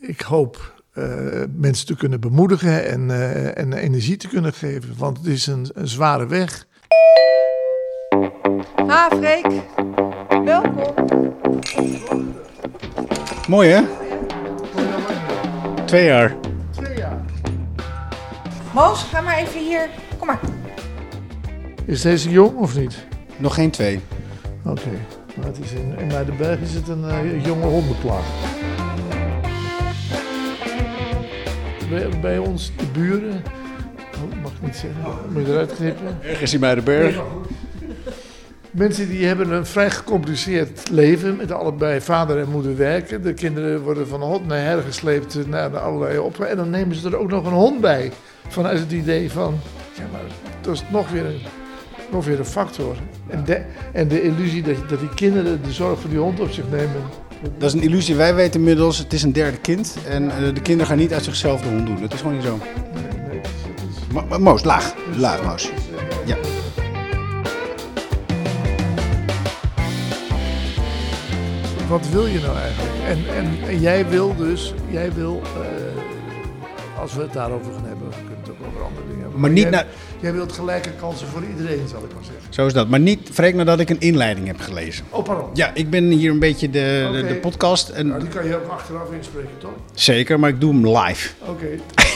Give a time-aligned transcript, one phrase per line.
[0.00, 1.04] ik hoop uh,
[1.56, 4.94] mensen te kunnen bemoedigen en, uh, en energie te kunnen geven.
[4.96, 6.66] Want het is een, een zware weg.
[8.86, 9.46] Ha, Freek.
[10.44, 10.94] Welkom.
[13.48, 13.82] Mooi, hè?
[15.84, 16.36] Twee jaar.
[16.70, 17.24] Twee jaar.
[18.74, 19.88] Moos, ga maar even hier.
[20.18, 20.40] Kom maar.
[21.84, 23.06] Is deze jong of niet?
[23.36, 24.00] Nog geen twee.
[24.64, 24.70] Oké.
[24.70, 24.98] Okay.
[25.36, 28.24] Maar het is in, in Muidenberg is het een uh, jonge hondenplaag.
[31.90, 33.42] Bij, bij, ons, de buren,
[34.14, 35.00] oh, mag ik niet zeggen,
[35.32, 36.18] moet je eruit knippen?
[36.22, 37.20] Ergens in Muidenberg.
[38.70, 43.22] Mensen die hebben een vrij gecompliceerd leven, met allebei vader en moeder werken.
[43.22, 46.40] De kinderen worden van hot naar her gesleept naar de allerlei op.
[46.40, 48.12] En dan nemen ze er ook nog een hond bij.
[48.48, 49.58] Vanuit het idee van,
[49.94, 50.20] ja maar
[50.60, 51.40] dat is nog weer een,
[52.10, 52.96] nog weer een factor.
[53.26, 56.50] En de, en de illusie dat, dat die kinderen de zorg voor die hond op
[56.50, 57.02] zich nemen.
[57.42, 58.14] Dat is een illusie.
[58.14, 59.96] Wij weten inmiddels, het is een derde kind.
[60.08, 62.00] En uh, de kinderen gaan niet uit zichzelf de hond doen.
[62.00, 62.58] Dat is gewoon niet zo.
[64.12, 64.94] Ma Moos, laag.
[65.16, 65.70] Laag, Moos.
[66.24, 66.36] Ja.
[71.88, 72.94] Wat wil je nou eigenlijk?
[73.06, 73.18] En,
[73.68, 75.97] en, jij wil dus, jij wil, uh,
[77.00, 79.40] als we het daarover gaan hebben, we kunnen het ook over andere dingen hebben.
[79.40, 79.86] Maar niet jij, naar-
[80.20, 82.54] jij wilt gelijke kansen voor iedereen, zal ik maar zeggen.
[82.54, 82.88] Zo is dat.
[82.88, 85.04] Maar niet Freek nadat ik een inleiding heb gelezen.
[85.10, 85.48] Oh, pardon.
[85.54, 87.88] Ja, ik ben hier een beetje de, de, podcast.
[87.88, 89.70] En, Nou, die kan je ook achteraf inspreken, toch?
[89.94, 91.30] Zeker, maar ik doe hem live.
[91.46, 91.66] Oké,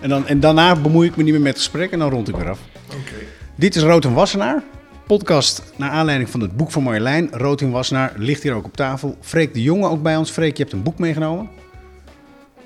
[0.00, 2.28] En, dan, en daarna bemoei ik me niet meer met het gesprek en dan rond
[2.28, 2.58] ik weer af.
[2.86, 3.14] oké.
[3.54, 4.62] Dit is Rood en Wassenaar.
[5.06, 7.28] Podcast naar aanleiding van het boek van Marjolein.
[7.32, 9.16] Rood en Wassenaar ligt hier ook op tafel.
[9.20, 10.30] Freek de Jonge ook bij ons.
[10.30, 11.48] Freek, je hebt een boek meegenomen.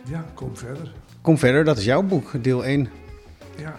[0.05, 0.93] Ja, kom verder.
[1.23, 2.89] Kom verder, dat is jouw boek, deel 1.
[3.57, 3.75] Ja,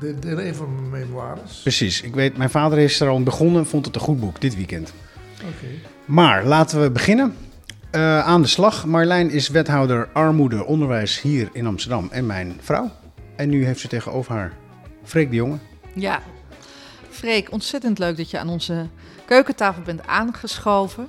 [0.00, 1.60] de- deel 1 van mijn memoires.
[1.62, 4.40] Precies, ik weet, mijn vader is er al aan begonnen, vond het een goed boek
[4.40, 4.92] dit weekend.
[5.34, 5.66] Oké.
[6.04, 7.36] Maar laten we beginnen.
[7.90, 8.86] Eh, aan de slag.
[8.86, 12.90] Marjolein is wethouder armoede onderwijs hier in Amsterdam en mijn vrouw.
[13.36, 14.52] En nu heeft ze tegenover haar
[15.04, 15.56] Freek de Jonge.
[15.94, 16.20] Ja.
[17.10, 18.86] Freek, ontzettend leuk dat je aan onze
[19.24, 21.08] keukentafel bent aangeschoven.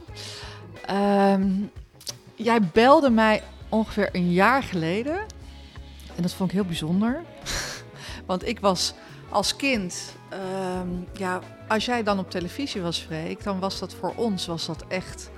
[0.86, 1.48] Ehm,
[2.36, 5.18] jij belde mij ongeveer een jaar geleden.
[6.19, 7.22] En dat vond ik heel bijzonder.
[8.25, 8.94] Want ik was
[9.30, 10.16] als kind...
[10.30, 14.66] ehm, ja, als jij dan op televisie was, Freek, dan was dat voor ons was
[14.66, 15.30] dat echt...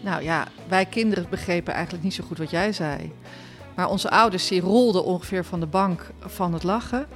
[0.00, 3.12] Nou ja, wij kinderen begrepen eigenlijk niet zo goed wat jij zei.
[3.74, 7.06] Maar onze ouders die rolden ongeveer van de bank van het lachen.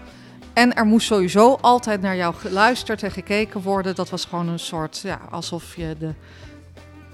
[0.52, 3.94] En er moest sowieso altijd naar jou geluisterd en gekeken worden.
[3.94, 6.14] Dat was gewoon een soort, ja, alsof je de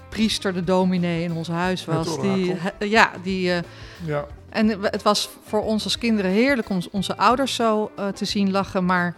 [0.09, 2.21] priester, de dominee in ons huis was.
[2.21, 3.61] Die, ja, die, eh,
[4.05, 8.25] Ja, en het was voor ons als kinderen heerlijk om onze ouders zo eh, te
[8.25, 8.85] zien lachen.
[8.85, 9.15] Maar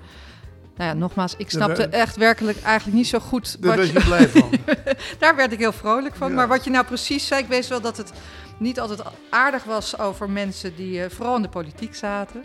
[0.76, 3.62] nou ja, nogmaals, ik snapte echt werkelijk eigenlijk niet zo goed.
[3.62, 4.50] daar wat ben je blij van.
[5.20, 6.30] daar werd ik heel vrolijk van.
[6.30, 6.36] Ja.
[6.36, 8.14] Maar wat je nou precies zei, ik weet wel dat het
[8.58, 12.44] niet altijd aardig was over mensen die eh, vooral in de politiek zaten.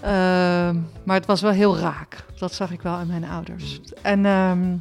[0.00, 2.24] Ehm, maar het was wel heel raak.
[2.38, 3.80] Dat zag ik wel aan mijn ouders.
[4.02, 4.76] En ehm,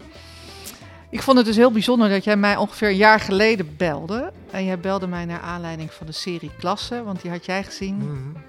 [1.10, 4.32] ik vond het dus heel bijzonder dat jij mij ongeveer een jaar geleden belde.
[4.52, 7.96] En jij belde mij naar aanleiding van de serie Klassen, want die had jij gezien.
[7.96, 8.42] Mhm.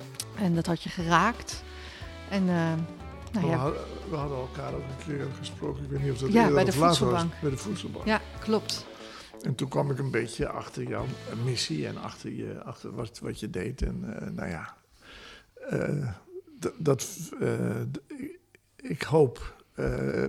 [0.44, 1.62] En dat had je geraakt.
[2.28, 2.78] En ehm,
[3.32, 5.84] nou we, ja, hadden, we hadden elkaar ook een keer gesproken.
[5.84, 7.30] Ik weet niet of dat Ja, bij de voedselbank.
[7.30, 7.40] was.
[7.40, 8.06] Bij de voedselbank.
[8.06, 8.86] ja, klopt.
[9.42, 11.06] En toen kwam ik een beetje achter jouw
[11.44, 13.82] missie en achter, je, achter wat, wat je deed.
[13.82, 14.74] En eh, nou ja,
[15.70, 16.08] eh,
[16.76, 17.80] dat, eh,
[18.76, 19.59] ik hoop eh,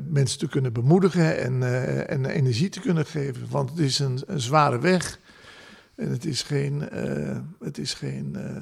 [0.10, 3.50] mensen te kunnen bemoedigen en, eh, en energie te kunnen geven.
[3.50, 5.20] Want het is een, zware weg.
[5.96, 8.62] En het is geen, eh, het is geen eh,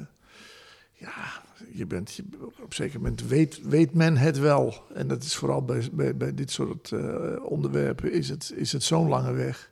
[1.00, 1.42] ja,
[1.72, 4.74] je bent, je, op een zeker moment weet, weet men het wel.
[4.94, 9.08] En dat is vooral bij, bij, dit soort eh, onderwerpen is het, is het zo'n
[9.08, 9.70] lange weg.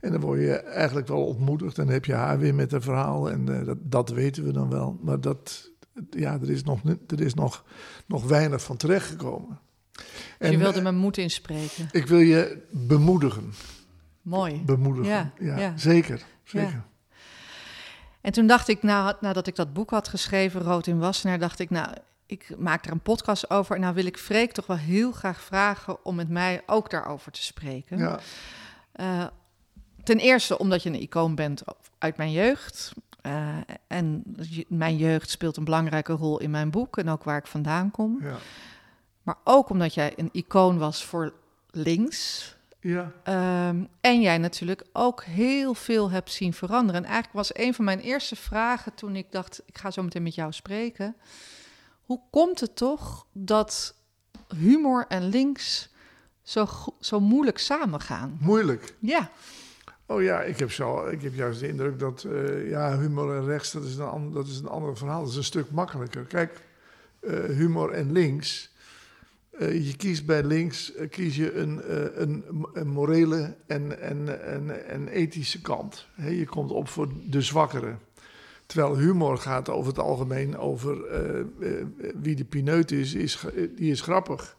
[0.00, 1.78] En dan word je eigenlijk wel ontmoedigd.
[1.78, 3.30] En dan heb je haar weer met een verhaal.
[3.30, 4.98] En eh, dat, dat weten we dan wel.
[5.02, 5.70] Maar dat,
[6.10, 7.64] ja, er is nog, er is nog,
[8.06, 9.58] nog weinig van terechtgekomen.
[10.38, 11.88] Dus je wilde eh, me moed inspreken.
[11.92, 13.52] Ik wil je bemoedigen.
[14.22, 14.62] Mooi.
[14.64, 15.10] Bemoedigen.
[15.10, 15.72] Ja, Ja, ja.
[15.76, 16.22] zeker.
[16.44, 16.82] zeker.
[18.20, 21.58] En toen dacht ik, nou, nadat ik dat boek had geschreven, Rood in Wassenaar, dacht
[21.58, 21.94] ik, nou,
[22.26, 23.74] ik maak er een podcast over.
[23.74, 27.32] En nou wil ik Freek toch wel heel graag vragen om met mij ook daarover
[27.32, 27.98] te spreken.
[27.98, 28.18] Ja.
[28.92, 29.26] Eh,
[30.02, 31.62] ten eerste omdat je een icoon bent
[31.98, 32.92] uit mijn jeugd.
[33.20, 33.56] Eh,
[33.86, 37.46] en je- mijn jeugd speelt een belangrijke rol in mijn boek en ook waar ik
[37.46, 38.18] vandaan kom.
[38.22, 38.36] Ja.
[39.28, 41.32] Maar ook omdat jij een icoon was voor
[41.70, 42.56] links.
[42.80, 43.12] Ja.
[43.22, 47.02] Ehm, en jij natuurlijk ook heel veel hebt zien veranderen.
[47.02, 50.22] En eigenlijk was een van mijn eerste vragen toen ik dacht, ik ga zo meteen
[50.22, 51.16] met jou spreken.
[52.02, 53.94] Hoe komt het toch dat
[54.56, 55.88] humor en links
[56.42, 56.66] zo,
[57.00, 58.38] zo moeilijk samengaan?
[58.40, 58.94] Moeilijk.
[58.98, 59.30] Ja,
[60.06, 63.44] Oh ja, ik heb, zo, ik heb juist de indruk dat uh, ja, humor en
[63.44, 65.20] rechts, dat is, een, dat is een ander verhaal.
[65.20, 66.24] Dat is een stuk makkelijker.
[66.24, 66.60] Kijk,
[67.20, 68.76] uh, humor en links.
[69.60, 71.80] Uh, je kiest bij links, kies je een,
[72.22, 76.06] een, een, morele en, en, en, en ethische kant.
[76.16, 77.98] Je komt op voor de zwakkeren.
[78.66, 80.98] Terwijl humor gaat over het algemeen over
[82.20, 83.44] wie de pineut is, is,
[83.76, 84.56] die is grappig.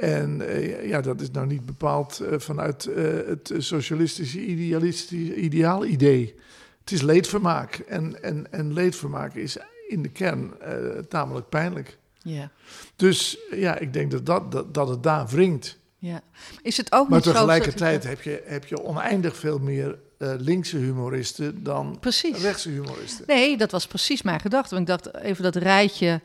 [0.00, 0.42] En
[0.82, 2.84] ja, dat is nou niet bepaald vanuit
[3.26, 6.34] het socialistische idealistische ideaal-idee.
[6.80, 7.74] Het is leedvermaak.
[7.74, 9.56] En, en, en leedvermaak is
[9.88, 10.52] in de kern
[11.08, 11.98] tamelijk pijnlijk.
[12.26, 12.50] Ja.
[12.96, 15.78] Dus ja, ik denk dat, dat, dat, dat het daar wringt.
[15.98, 16.20] Ja.
[16.62, 21.62] Is het ook maar niet tegelijkertijd heb, je, heb je oneindig veel meer linkse humoristen
[21.62, 22.40] dan precies.
[22.40, 23.24] rechtse humoristen.
[23.26, 24.74] Nee, dat was precies mijn gedachte.
[24.74, 26.20] Want ik dacht even dat rijtje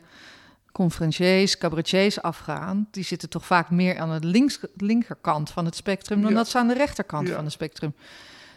[0.72, 6.22] conferenciers, cabaretiers afgaan, die zitten toch vaak meer aan de links, linkerkant van het spectrum
[6.22, 7.94] dan dat ze aan de rechterkant van het spectrum.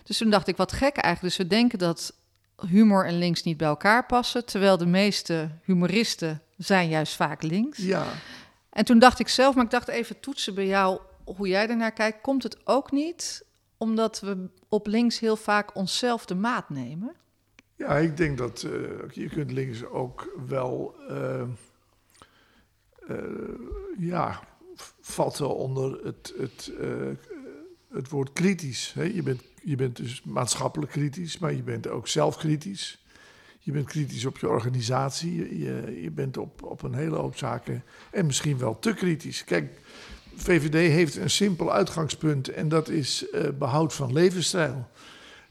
[0.04, 1.36] Dus toen dacht ik, wat gek eigenlijk.
[1.36, 2.14] Dus we denken dat
[2.68, 7.78] humor en links niet bij elkaar passen, terwijl de meeste humoristen zijn juist vaak links.
[7.78, 8.06] Ja.
[8.70, 11.94] En toen dacht ik zelf, maar ik dacht even toetsen bij jou hoe jij ernaar
[11.94, 12.22] kijkt.
[12.22, 13.46] Komt het ook niet
[13.78, 17.16] omdat we op links heel vaak onszelf de maat nemen?
[17.76, 18.72] Ja, ik denk dat uh,
[19.12, 20.96] je kunt links ook wel...
[21.10, 21.44] Uh
[23.10, 23.18] uh,
[24.00, 24.40] ja,
[25.02, 26.72] vatten onder het, het,
[27.90, 28.94] het woord kritisch.
[28.94, 29.04] Hè?
[29.04, 33.05] Je, bent, je bent dus maatschappelijk kritisch, maar je bent ook zelfkritisch.
[33.66, 35.60] Je bent kritisch op je organisatie.
[35.60, 39.44] Je, je bent op, op een hele hoop zaken en misschien wel te kritisch.
[39.44, 39.72] Kijk,
[40.36, 44.88] VVD heeft een simpel uitgangspunt en dat is uh, behoud van levensstijl.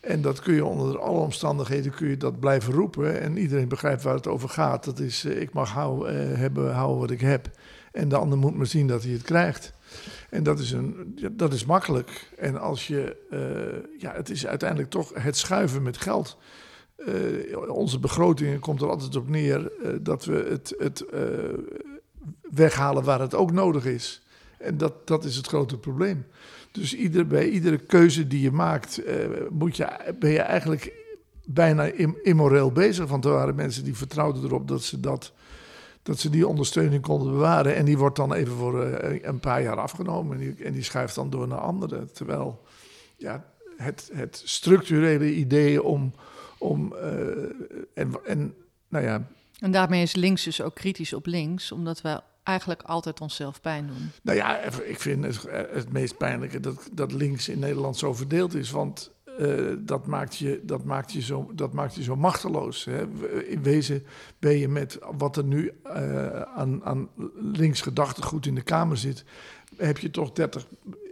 [0.00, 3.20] En dat kun je onder alle omstandigheden kun je dat blijven roepen.
[3.20, 4.84] En iedereen begrijpt waar het over gaat.
[4.84, 7.50] Dat is, uh, ik mag hou, uh, hebben, houden wat ik heb.
[7.92, 9.74] En de ander moet maar zien dat hij het krijgt.
[10.30, 12.30] En dat is, een, dat is makkelijk.
[12.38, 13.16] En als je,
[13.98, 16.38] ja, het is uiteindelijk toch het schuiven met geld.
[17.68, 21.04] Onze begrotingen komt er altijd op neer dat we het, het
[22.50, 24.22] weghalen waar het ook nodig is.
[24.58, 26.26] En dat, dat is het grote probleem.
[26.72, 26.96] Dus
[27.26, 29.02] bij iedere keuze die je maakt,
[29.50, 30.92] moet je, ben je eigenlijk
[31.44, 31.84] bijna
[32.22, 33.08] immoreel bezig.
[33.08, 35.32] Want er waren mensen die vertrouwden erop dat ze, dat,
[36.02, 37.74] dat ze die ondersteuning konden bewaren.
[37.74, 38.82] En die wordt dan even voor
[39.22, 40.32] een paar jaar afgenomen.
[40.32, 42.12] En die, en die schuift dan door naar anderen.
[42.12, 42.62] Terwijl
[43.16, 43.44] ja,
[43.76, 46.12] het, het structurele idee om.
[46.64, 47.00] Om uh,
[47.94, 48.54] en, en,
[48.88, 49.26] nou ja.
[49.58, 53.86] en daarmee is links dus ook kritisch op links, omdat we eigenlijk altijd onszelf pijn
[53.86, 54.10] doen.
[54.22, 58.54] Nou ja, ik vind het, het meest pijnlijke dat, dat links in Nederland zo verdeeld
[58.54, 58.70] is.
[58.70, 62.84] Want uh, dat, maakt je, dat, maakt je zo, dat maakt je zo machteloos.
[62.84, 63.06] Hè.
[63.46, 64.02] In wezen
[64.38, 67.08] ben je met wat er nu uh, aan, aan
[67.52, 69.24] links gedachtegoed in de Kamer zit...
[69.76, 70.66] heb je toch 30,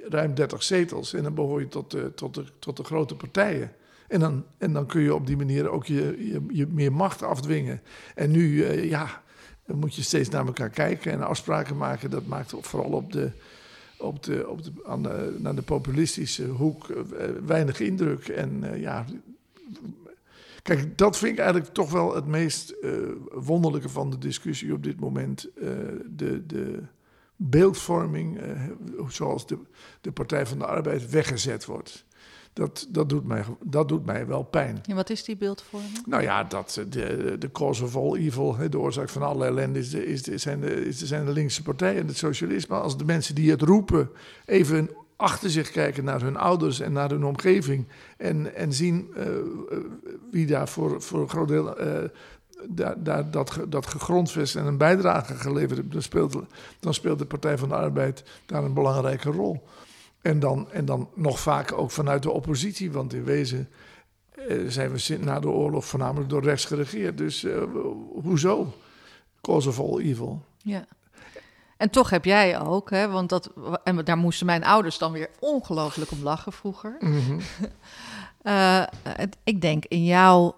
[0.08, 1.14] ruim 30 zetels.
[1.14, 3.72] En dan behoor je tot de, tot de, tot de grote partijen.
[4.12, 7.22] En dan, en dan kun je op die manier ook je, je, je meer macht
[7.22, 7.80] afdwingen.
[8.14, 9.22] En nu, uh, ja
[9.66, 12.10] moet je steeds naar elkaar kijken en afspraken maken.
[12.10, 13.30] Dat maakt vooral op de,
[13.98, 16.96] op de, op de, aan de, naar de populistische hoek uh,
[17.46, 18.28] weinig indruk.
[18.28, 19.04] En uh, ja,
[20.62, 22.74] kijk, dat vind ik eigenlijk toch wel het meest
[23.30, 25.48] wonderlijke van de discussie op dit moment.
[26.06, 26.82] de, de
[27.36, 28.40] beeldvorming,
[29.08, 29.58] zoals de,
[30.00, 32.04] de Partij van de Arbeid weggezet wordt
[32.52, 34.80] dat, dat, doet mij, dat doet mij wel pijn.
[34.86, 36.06] En wat is die beeldvorming?
[36.06, 39.90] Nou ja, dat de, de cause of all evil, de oorzaak van alle ellende, is
[39.90, 42.74] de, is de, zijn, de, is de, zijn de linkse partijen, het socialisme.
[42.74, 44.10] Als de mensen die het roepen
[44.44, 49.26] even achter zich kijken naar hun ouders en naar hun omgeving en, en zien uh,
[50.30, 52.08] wie daar voor, voor een groot deel uh,
[52.68, 56.36] daar, daar, dat, dat gegrondvest en een bijdrage geleverd heeft, dan speelt,
[56.80, 59.62] dan speelt de Partij van de Arbeid daar een belangrijke rol.
[60.22, 63.68] En dan, en dan nog vaak ook vanuit de oppositie, want in wezen
[64.30, 67.18] eh, zijn we na de oorlog voornamelijk door rechts geregeerd.
[67.18, 67.62] Dus uh,
[68.22, 68.74] hoezo?
[69.40, 70.44] Cause of all evil.
[70.58, 70.84] Ja.
[71.76, 73.50] En toch heb jij ook, hè, want dat,
[73.84, 76.96] en daar moesten mijn ouders dan weer ongelooflijk om lachen vroeger.
[76.98, 77.40] Mm -hmm.
[78.42, 78.82] uh,
[79.44, 80.56] ik denk in jouw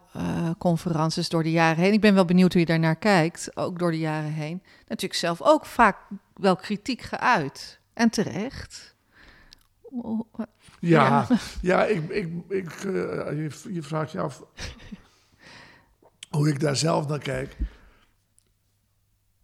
[0.58, 3.90] conferences door de jaren heen, ik ben wel benieuwd hoe je daarnaar kijkt, ook door
[3.90, 5.96] de jaren heen, natuurlijk zelf ook vaak
[6.34, 7.78] wel kritiek geuit.
[7.94, 8.93] En terecht.
[10.80, 11.26] Ja,
[11.62, 12.92] ja ik, ik, ik, uh,
[13.30, 14.42] je, je, vraagt je af
[16.30, 17.56] hoe ik daar zelf naar kijk.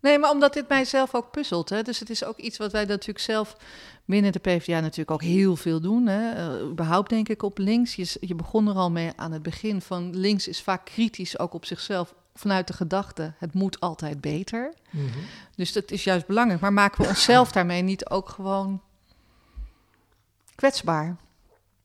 [0.01, 1.69] Nee, maar omdat dit mij zelf ook puzzelt.
[1.69, 1.83] Hè?
[1.83, 3.57] Dus het is ook iets wat wij natuurlijk zelf
[4.05, 6.07] binnen de PvdA natuurlijk ook heel veel doen.
[6.07, 6.55] Hè?
[6.61, 7.95] Uh, überhaupt denk ik op links.
[7.95, 11.55] Je, je begon er al mee aan het begin van links is vaak kritisch ook
[11.55, 14.75] op zichzelf vanuit de gedachte, het moet altijd beter.
[14.91, 15.23] Mm -hmm.
[15.55, 16.61] Dus dat is juist belangrijk.
[16.61, 18.83] Maar maken we onszelf daarmee niet ook gewoon
[20.61, 21.17] kwetsbaar.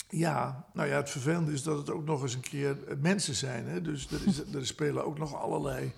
[0.10, 3.67] Ja, nou ja, het vervelende is dat het ook nog eens een keer mensen zijn.
[3.67, 3.82] Hè?
[3.82, 5.91] Dus er, is, er spelen ook nog allerlei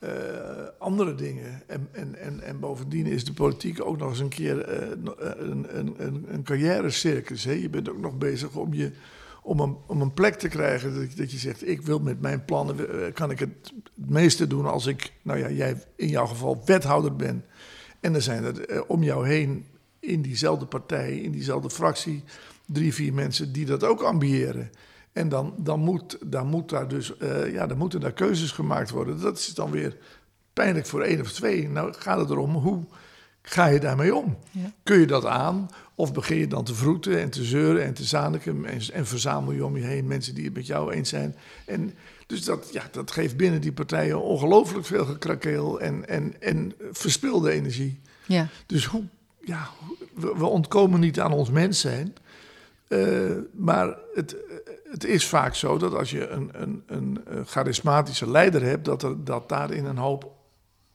[0.00, 0.10] uh,
[0.78, 1.62] andere dingen.
[1.66, 4.88] En, en, en, en bovendien is de politiek ook nog eens een keer uh,
[5.38, 7.44] een, een, een, een carrière-circus.
[7.44, 7.52] Hè?
[7.52, 8.92] Je bent ook nog bezig om, je,
[9.42, 11.68] om, een, om een plek te krijgen dat, dat je zegt...
[11.68, 15.38] ik wil met mijn plannen, uh, kan ik het, het meeste doen als ik, nou
[15.38, 17.44] ja, jij in jouw geval wethouder bent.
[18.00, 19.66] En er zijn er om jou heen
[20.08, 22.22] in diezelfde partij, in diezelfde fractie...
[22.66, 24.70] drie, vier mensen die dat ook ambiëren.
[25.12, 28.90] En dan, dan, moet, dan, moet daar dus, uh, ja, dan moeten daar keuzes gemaakt
[28.90, 29.20] worden.
[29.20, 29.96] Dat is dan weer
[30.52, 31.68] pijnlijk voor één of twee.
[31.68, 32.84] Nou gaat het erom, hoe
[33.42, 34.38] ga je daarmee om?
[34.50, 34.72] Ja.
[34.82, 35.68] Kun je dat aan?
[35.94, 38.64] Of begin je dan te vroeten en te zeuren en te zaniken...
[38.64, 41.36] en, en verzamel je om je heen mensen die het met jou eens zijn.
[41.66, 41.94] En
[42.26, 47.50] dus dat, ja, dat geeft binnen die partijen ongelooflijk veel gekrakeel en, en, en verspilde
[47.50, 48.00] energie.
[48.26, 48.48] Ja.
[48.66, 49.04] Dus hoe,
[49.48, 49.68] ja,
[50.14, 52.14] we, ontkomen niet aan ons mens zijn...
[52.88, 54.36] Uh, maar het,
[54.90, 59.24] het is vaak zo dat als je een, een, een charismatische leider hebt, dat, er,
[59.24, 60.32] dat daarin een hoop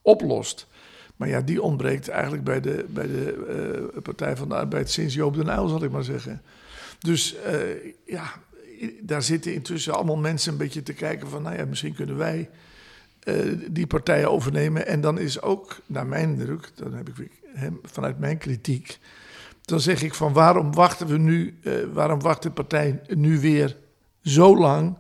[0.02, 0.68] oplost.
[1.16, 5.14] Maar ja, die ontbreekt eigenlijk bij de, bij de uh, Partij van de Arbeid sinds
[5.14, 6.42] Joop den Uyl, zal ik maar zeggen.
[7.00, 7.36] Dus
[8.06, 8.34] ja,
[9.02, 12.50] daar zitten intussen allemaal mensen een beetje te kijken van, nou ja, misschien kunnen wij
[13.70, 14.88] die partijen overnemen.
[14.88, 17.43] En dan is ook, naar mijn indruk, dan heb ik hem
[17.84, 19.00] vanuit mijn kritiek,
[19.62, 21.60] dan zeg ik van waarom wachten we nu,
[21.94, 23.78] waarom wacht de partij nu weer
[24.24, 24.98] zo lang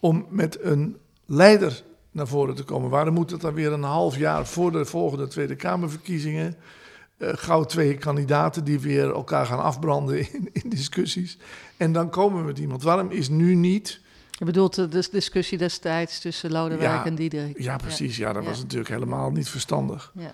[0.00, 2.90] om met een leider naar voren te komen.
[2.90, 6.56] Waarom moet het dan weer een half jaar voor de volgende Tweede Kamerverkiezingen?
[7.18, 11.38] Uh, gauw twee kandidaten die weer elkaar gaan afbranden in, in, discussies.
[11.76, 12.82] En dan komen we met iemand.
[12.82, 14.00] Waarom is nu niet.
[14.30, 17.60] Je bedoelt de discussie destijds tussen Lodewijk en Diederik?
[17.60, 18.16] Ja, precies.
[18.16, 20.12] Ja, dat was natuurlijk helemaal niet verstandig.
[20.14, 20.32] Ja.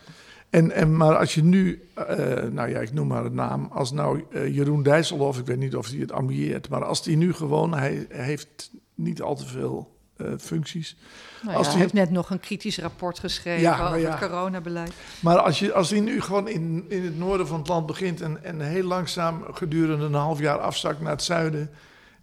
[0.51, 2.07] En, en, maar als je nu, uh,
[2.43, 5.77] nou ja, ik noem maar een naam, als nou uh, Jeroen Dijsselhoff, ik weet niet
[5.77, 9.97] of hij het ambieert, maar als hij nu gewoon, hij, heeft niet al te veel
[10.17, 10.97] uh, functies.
[11.43, 14.11] Nou als hij heeft net nog een kritisch rapport geschreven ja, over ja.
[14.11, 14.93] het coronabeleid.
[15.21, 18.21] Maar als, je, als hij nu gewoon in, in het noorden van het land begint
[18.21, 21.71] en, en heel langzaam gedurende een half jaar afzakt naar het zuiden.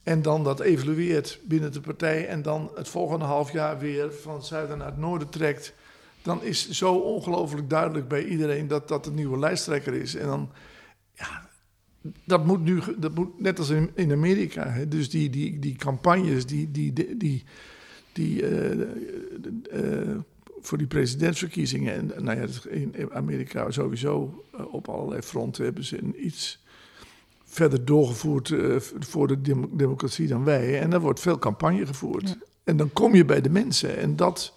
[0.04, 4.34] En dan dat evalueert binnen de partij en dan het volgende half jaar weer van
[4.34, 5.74] het zuiden naar het noorden trekt
[6.22, 10.16] dan is zo ongelooflijk duidelijk bij iedereen dat dat de nieuwe lijsttrekker is.
[10.16, 10.50] En dan,
[11.14, 11.50] ja,
[12.26, 14.68] dat moet nu, dat moet net als in, in Amerika.
[14.70, 17.44] Hè, dus die, die, die campagnes, die, die, die, die,
[18.14, 18.80] die uh,
[19.74, 20.18] uh,
[20.60, 21.94] voor die presidentsverkiezingen.
[21.94, 26.66] En nou ja, in Amerika sowieso uh, op allerlei fronten hebben ze een iets
[27.44, 28.54] verder doorgevoerd
[29.00, 30.80] voor de dem democratie dan wij.
[30.80, 32.28] En er wordt veel campagne gevoerd.
[32.28, 32.36] Ja.
[32.64, 33.98] En dan kom je bij de mensen.
[33.98, 34.54] En dat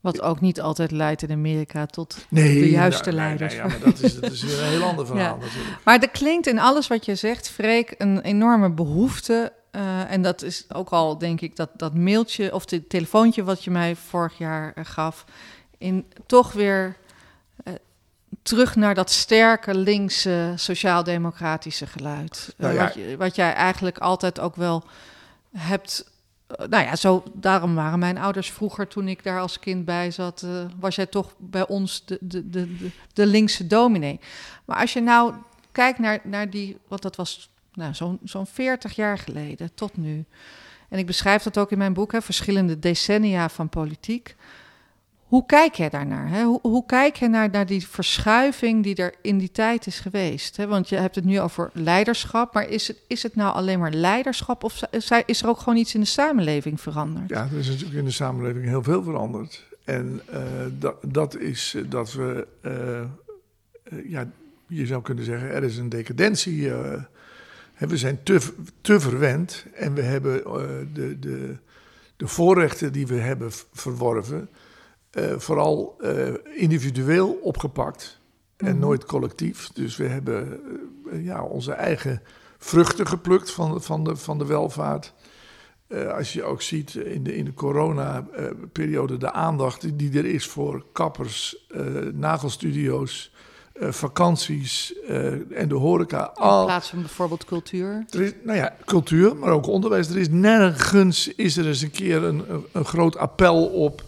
[0.00, 3.54] wat ook niet altijd leidt in Amerika tot de juiste leiders.
[3.54, 5.84] Nee, ja, maar dat is, dat is een heel ander verhaal natuurlijk.
[5.84, 9.52] Maar er klinkt in alles wat je zegt, Freek, een enorme behoefte.
[9.72, 13.64] Uh, en dat is ook al, denk ik, dat, dat mailtje of het telefoontje wat
[13.64, 15.24] je mij vorig jaar uh, gaf.
[15.78, 16.96] In toch weer
[17.64, 17.74] uh,
[18.42, 22.54] terug naar dat sterke linkse sociaal-democratische geluid.
[22.56, 22.84] Nou ja.
[22.84, 24.84] wat, je, wat jij eigenlijk altijd ook wel
[25.56, 26.16] hebt eh,
[26.56, 30.42] nou ja, zo, daarom waren mijn ouders vroeger, toen ik daar als kind bij zat,
[30.44, 34.20] uh, was jij toch bij ons de, de, de, de, de linkse dominee.
[34.64, 35.34] Maar als je nou
[35.72, 40.24] kijkt naar, naar die, wat dat was, nou, zo'n zo'n 40 jaar geleden tot nu.
[40.88, 44.36] En ik beschrijf dat ook in mijn boek, hè, verschillende decennia van politiek.
[45.28, 46.28] Hoe kijk jij daarnaar?
[46.28, 46.44] Hè?
[46.44, 50.56] Hoe, hoe, kijk je naar, naar die verschuiving die er in die tijd is geweest?
[50.56, 50.66] Hè?
[50.66, 53.92] Want je hebt het nu over leiderschap, maar is het, is het nou alleen maar
[53.92, 54.80] leiderschap of
[55.26, 57.28] is er ook gewoon iets in de samenleving veranderd?
[57.28, 59.66] Ja, er is natuurlijk in de samenleving heel veel veranderd.
[59.84, 64.30] En uh, dat, is dat we, uh, ja,
[64.66, 66.70] je zou kunnen zeggen, er is een decadentie.
[67.78, 68.40] we zijn te,
[68.80, 70.42] te verwend en we hebben
[70.92, 71.56] de, de,
[72.16, 74.48] de voorrechten die we hebben verworven
[75.12, 78.20] uh, vooral uh, individueel opgepakt
[78.56, 78.80] en mm.
[78.80, 79.70] nooit collectief.
[79.72, 80.60] Dus we hebben
[81.06, 82.22] uh, ja, onze eigen
[82.58, 85.12] vruchten geplukt van, van, de, van de welvaart.
[86.16, 90.84] als je ook ziet in de, in de corona-periode de aandacht die er is voor
[90.92, 91.66] kappers,
[92.12, 93.32] nagelstudio's,
[93.80, 94.94] vakanties
[95.50, 96.26] en de horeca.
[96.26, 98.04] In plaats van bijvoorbeeld cultuur?
[98.10, 100.08] Er is, nou ja, cultuur, maar ook onderwijs.
[100.08, 104.02] Er is nergens is er eens een keer een, een groot appel op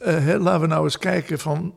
[0.00, 1.74] uh, laten we nou eens kijken van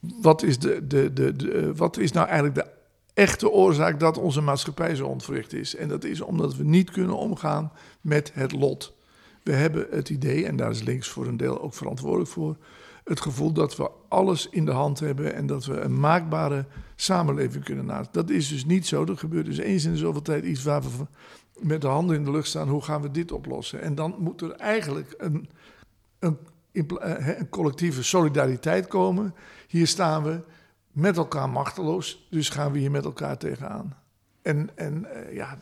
[0.00, 2.70] wat is, de, de, de, de, eh, wat is nou eigenlijk de
[3.14, 5.76] echte oorzaak dat onze maatschappij zo ontwricht is.
[5.76, 8.96] En dat is omdat we niet kunnen omgaan met het lot.
[9.42, 12.56] We hebben het idee, en daar is links voor een deel ook verantwoordelijk voor,
[13.04, 16.66] het gevoel dat we alles in de hand hebben en dat we een maakbare
[16.96, 18.12] samenleving kunnen naast.
[18.12, 19.04] Dat is dus niet zo.
[19.04, 20.88] Er gebeurt dus eens in de zoveel tijd iets waar we
[21.60, 22.68] met de handen in de lucht staan.
[22.68, 23.80] Hoe gaan we dit oplossen?
[23.80, 25.48] En dan moet er eigenlijk een,
[26.18, 26.38] een,
[26.76, 29.34] eh, een collectieve solidariteit komen.
[29.68, 30.40] Hier staan we
[30.92, 33.96] met elkaar machteloos, dus gaan we hier met elkaar tegenaan.
[34.42, 35.58] En, en uh, ja,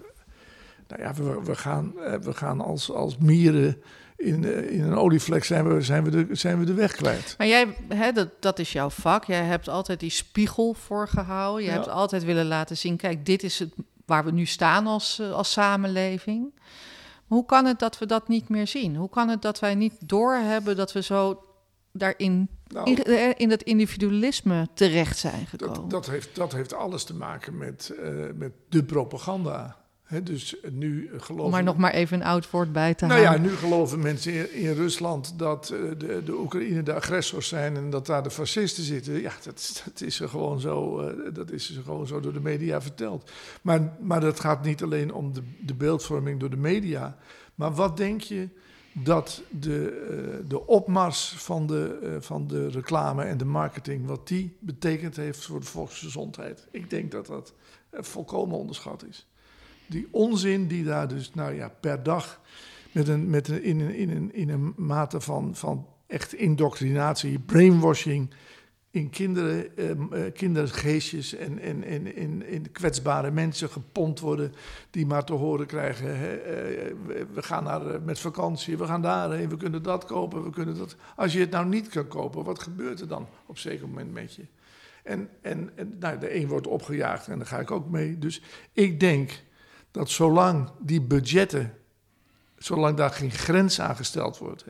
[0.88, 3.82] nou ja, we, we gaan, uh, we gaan als, als mieren
[4.16, 7.34] in, in een olievlek zijn we, zijn, we de, zijn we de weg kwijt.
[7.38, 9.24] Maar jij, hè, dat, dat is jouw vak.
[9.24, 11.62] Jij hebt altijd die spiegel voorgehouden.
[11.62, 11.74] Je ja.
[11.74, 13.72] hebt altijd willen laten zien, kijk, dit is het
[14.06, 16.52] waar we nu staan als, als samenleving.
[17.26, 18.96] Hoe kan het dat we dat niet meer zien?
[18.96, 21.42] Hoe kan het dat wij niet doorhebben dat we zo
[21.92, 25.74] daarin nou, in, in dat individualisme terecht zijn gekomen?
[25.74, 29.83] Dat, dat, heeft, dat heeft alles te maken met, uh, met de propaganda.
[30.04, 31.44] He, dus nu geloven...
[31.44, 33.40] Om maar nog maar even een oud woord bij te nou halen.
[33.40, 37.48] Nou ja, nu geloven mensen in, in Rusland dat uh, de, de Oekraïne de agressors
[37.48, 39.20] zijn en dat daar de fascisten zitten.
[39.20, 42.40] Ja, dat, dat is er gewoon zo, uh, dat is er gewoon zo door de
[42.40, 43.30] media verteld.
[43.62, 47.16] Maar, maar dat gaat niet alleen om de, de beeldvorming door de media.
[47.54, 48.48] Maar wat denk je
[48.92, 50.06] dat de,
[50.42, 55.44] uh, de opmars van de, van de reclame en de marketing, wat die betekend heeft
[55.44, 56.66] voor de volksgezondheid?
[56.70, 57.52] Ik denk dat dat
[57.90, 59.26] volkomen onderschat is
[59.86, 62.40] die onzin die daar dus, nou ja, per dag
[62.92, 67.38] met een, met een, in, een, in, een, in een mate van, van echt indoctrinatie,
[67.38, 68.34] brainwashing
[68.94, 74.52] in kinderen, eh, kindergeestjes en, en, en in, in kwetsbare mensen gepompt worden
[74.90, 76.94] die maar te horen krijgen, hè, eh,
[77.34, 80.96] we gaan naar, met vakantie, we gaan daarheen, we kunnen dat kopen, we kunnen dat.
[81.16, 84.12] Als je het nou niet kan kopen, wat gebeurt er dan op een zeker moment
[84.12, 84.46] met je?
[85.02, 88.18] En, en, en nou, de een wordt opgejaagd en daar ga ik ook mee.
[88.18, 89.42] Dus ik denk
[89.94, 91.72] dat zolang die budgetten,
[92.58, 94.64] zolang daar geen grens aan gesteld wordt.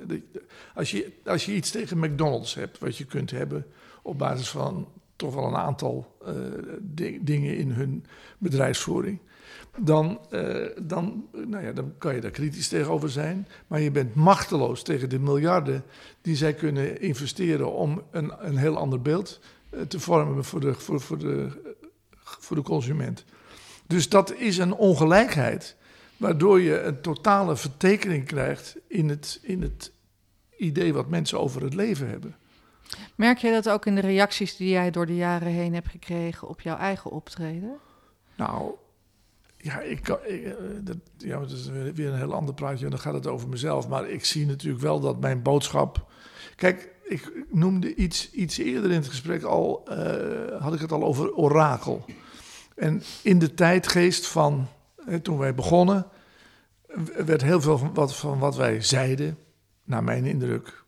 [0.74, 3.66] Als je, als je iets tegen McDonald's hebt, wat je kunt hebben
[4.02, 6.32] op basis van toch wel een aantal uh,
[7.20, 8.04] dingen in hun
[8.38, 9.18] bedrijfsvoering.
[9.78, 13.48] Dan, uh, dan, nou ja, dan kan je daar kritisch tegenover zijn.
[13.66, 15.84] Maar je bent machteloos tegen de miljarden
[16.20, 19.40] die zij kunnen investeren om een, een heel ander beeld
[19.70, 21.48] uh, te vormen voor de, voor, voor, de,
[22.20, 23.24] voor de consument.
[23.86, 25.76] Dus dat is een ongelijkheid,
[26.16, 29.92] waardoor je een totale vertekening krijgt in het, in het
[30.56, 32.36] idee wat mensen over het leven hebben.
[33.14, 36.48] Merk je dat ook in de reacties die jij door de jaren heen hebt gekregen
[36.48, 37.76] op jouw eigen optreden?
[38.36, 38.74] Nou,
[39.56, 43.14] ja, ik, ik dat, ja, dat is weer een heel ander praatje en dan gaat
[43.14, 43.88] het over mezelf.
[43.88, 46.06] Maar ik zie natuurlijk wel dat mijn boodschap.
[46.56, 51.04] Kijk, ik noemde iets, iets eerder in het gesprek al, uh, had ik het al
[51.04, 52.04] over orakel.
[52.74, 54.68] En in de tijdgeest van
[55.22, 56.06] toen wij begonnen,
[57.26, 59.38] werd heel veel van wat, van wat wij zeiden,
[59.84, 60.84] naar mijn indruk,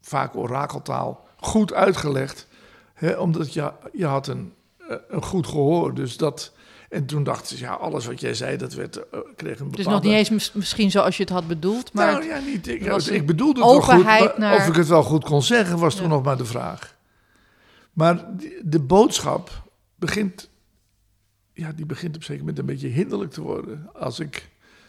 [0.00, 2.46] vaak orakeltaal, goed uitgelegd.
[2.94, 4.52] Hè, omdat je, je had een,
[4.88, 5.94] eh, een goed gehoor.
[5.94, 6.52] Dus dat,
[6.88, 9.02] en toen dachten ze, ja, alles wat jij zei, dat werd, uh,
[9.36, 9.76] kreeg een bepaalde...
[9.76, 12.12] Dus nog niet eens misschien zoals je het had bedoeld, maar...
[12.12, 12.68] Nou ja, niet.
[12.68, 14.56] Ik, ik bedoelde het wel goed, maar naar...
[14.56, 16.00] of ik het wel goed kon zeggen, was ja.
[16.00, 16.96] toen nog maar de vraag.
[17.92, 18.26] Maar
[18.62, 19.62] de boodschap
[19.94, 20.50] begint
[21.52, 23.88] ja, die begint op zeker moment een beetje hinderlijk te worden.
[23.94, 24.48] Als ik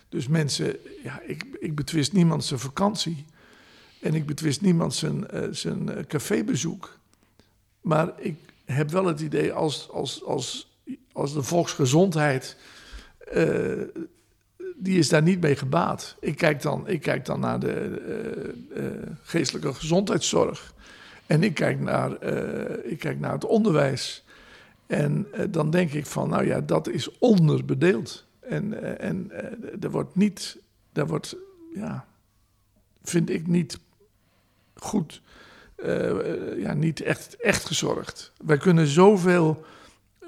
[0.09, 3.25] dus mensen, ja, ik, ik betwist niemand zijn vakantie.
[4.01, 6.97] En ik betwist niemand zijn, uh, zijn uh, cafébezoek.
[7.81, 10.77] Maar ik heb wel het idee als, als, als,
[11.11, 12.57] als de volksgezondheid.
[13.33, 13.81] Uh,
[14.75, 16.15] die is daar niet mee gebaat.
[16.19, 18.53] Ik kijk dan, ik kijk dan naar de
[19.23, 20.73] geestelijke gezondheidszorg.
[21.25, 22.23] En ik kijk naar,
[22.83, 24.22] ik kijk naar het onderwijs.
[24.93, 28.25] En uh, dan denk ik van, nou ja, dat is onderbedeeld.
[28.39, 30.57] En, uh, en uh, er wordt niet,
[30.91, 31.35] daar wordt,
[31.73, 32.05] ja,
[33.03, 33.79] vind ik niet
[34.75, 35.21] goed,
[36.57, 38.31] ja, niet echt, echt gezorgd.
[38.45, 39.65] Wij kunnen zoveel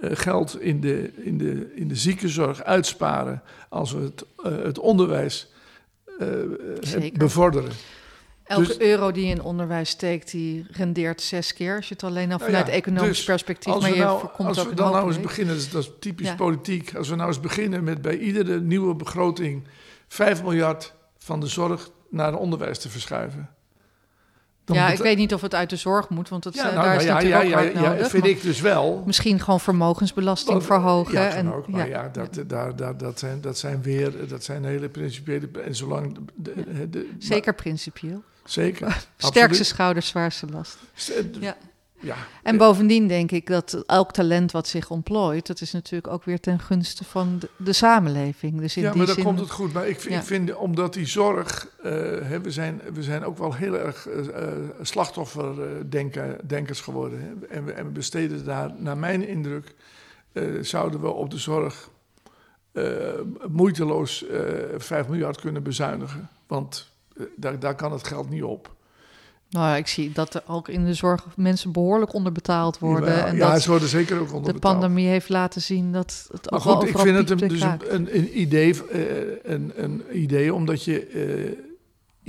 [0.01, 5.51] geld in de, in, de, in de ziekenzorg uitsparen als we het, het onderwijs
[7.13, 7.71] bevorderen.
[8.45, 11.75] Elke dus, euro die je in onderwijs steekt, die rendeert zes keer.
[11.75, 14.73] Als je het alleen al vanuit ja, economisch dus perspectief, maar je nou, als we
[14.73, 16.35] dan nou eens beginnen, dat is typisch ja.
[16.35, 16.95] politiek.
[16.95, 19.67] Als we nou eens beginnen met bij iedere nieuwe begroting
[20.07, 23.49] 5 miljard van de zorg naar het onderwijs te verschuiven.
[24.65, 26.75] Dan ja, ik weet niet of het uit de zorg moet, want het, ja, nou,
[26.75, 28.09] daar nou, is ja, natuurlijk ja, ook ja, nodig.
[28.09, 29.03] vind ik dus wel.
[29.05, 31.13] Misschien gewoon vermogensbelasting verhogen.
[31.13, 34.65] Ja, en, ook, maar ja, dat, daar, daar, dat, zijn, dat zijn weer, dat zijn
[34.65, 35.47] hele principiële...
[35.65, 36.17] En zolang...
[36.35, 38.23] De, de, de, Zeker principieel.
[38.43, 39.05] Zeker.
[39.17, 40.77] Sterkste schouders, zwaarste last.
[41.39, 41.57] Ja.
[42.05, 46.23] Ja, En bovendien denk ik dat elk talent wat zich ontplooit, dat is natuurlijk ook
[46.23, 48.59] weer ten gunste van de, de samenleving.
[48.59, 49.73] Dus in ja, die maar dan zin, komt het goed.
[49.73, 50.17] Maar ik, Ja.
[50.17, 51.91] ik vind, omdat die zorg, eh,
[52.21, 54.07] hè, we, zijn, we zijn ook wel heel erg
[54.81, 57.19] slachtofferdenkers geworden.
[57.19, 57.47] Hè.
[57.47, 59.75] En, we, en we besteden daar, naar mijn indruk,
[60.31, 61.89] eh, zouden we op de zorg
[62.71, 62.83] eh,
[63.47, 64.39] moeiteloos eh
[64.77, 66.29] 5 miljard kunnen bezuinigen.
[66.47, 68.74] Want eh, daar, daar kan het geld niet op.
[69.55, 73.09] Nou ja, ik zie dat er ook in de zorg mensen behoorlijk onderbetaald worden.
[73.09, 74.73] ja, en ja, dat ze worden zeker ook de onderbetaald.
[74.79, 78.15] pandemie heeft laten zien dat het Maar ook goed, ik vind het een, dus een,
[78.17, 79.01] een, idee, eh,
[79.43, 81.51] een, een idee omdat je eh,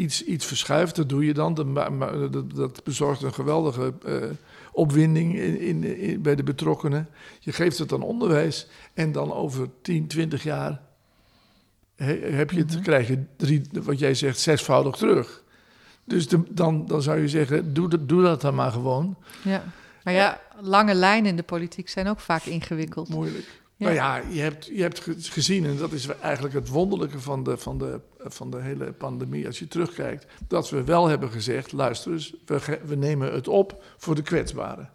[0.05, 0.97] iets, iets verschuift.
[0.97, 1.55] Dat doe je dan.
[1.55, 4.15] Dat, dat, bezorgt een geweldige eh,
[4.73, 7.09] opwinding in, in, in- bij de betrokkenen.
[7.41, 10.81] Je geeft het aan onderwijs en dan over 10, 20 jaar
[11.97, 12.83] he- heb je het, Mhm.
[12.83, 15.45] krijg je drie, wat jij zegt, zesvoudig terug.
[16.07, 19.17] Dus de- dan, dan zou je zeggen, doe, dat- doe dat dan maar gewoon.
[19.43, 19.65] Ja.
[20.05, 23.09] Maar ja, lange lijnen in de politiek zijn ook vaak ingewikkeld.
[23.09, 23.63] Moeilijk.
[23.77, 23.85] Ja.
[23.85, 27.43] Nou ja, je hebt, je hebt ge- gezien, en dat is eigenlijk het wonderlijke van
[27.43, 31.73] de, van, de, van de hele pandemie, als je terugkijkt, dat we wel hebben gezegd,
[31.73, 34.91] luister eens, we, we nemen het op voor de kwetsbaren.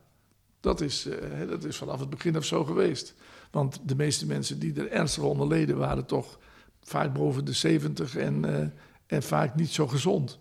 [0.59, 3.13] Dat is, eh, dat is vanaf het begin af zo geweest.
[3.51, 6.39] Want de meeste mensen die er ernstig onder leden waren toch
[6.83, 8.65] vaak boven de 70 en, eh,
[9.07, 10.39] en vaak niet zo gezond.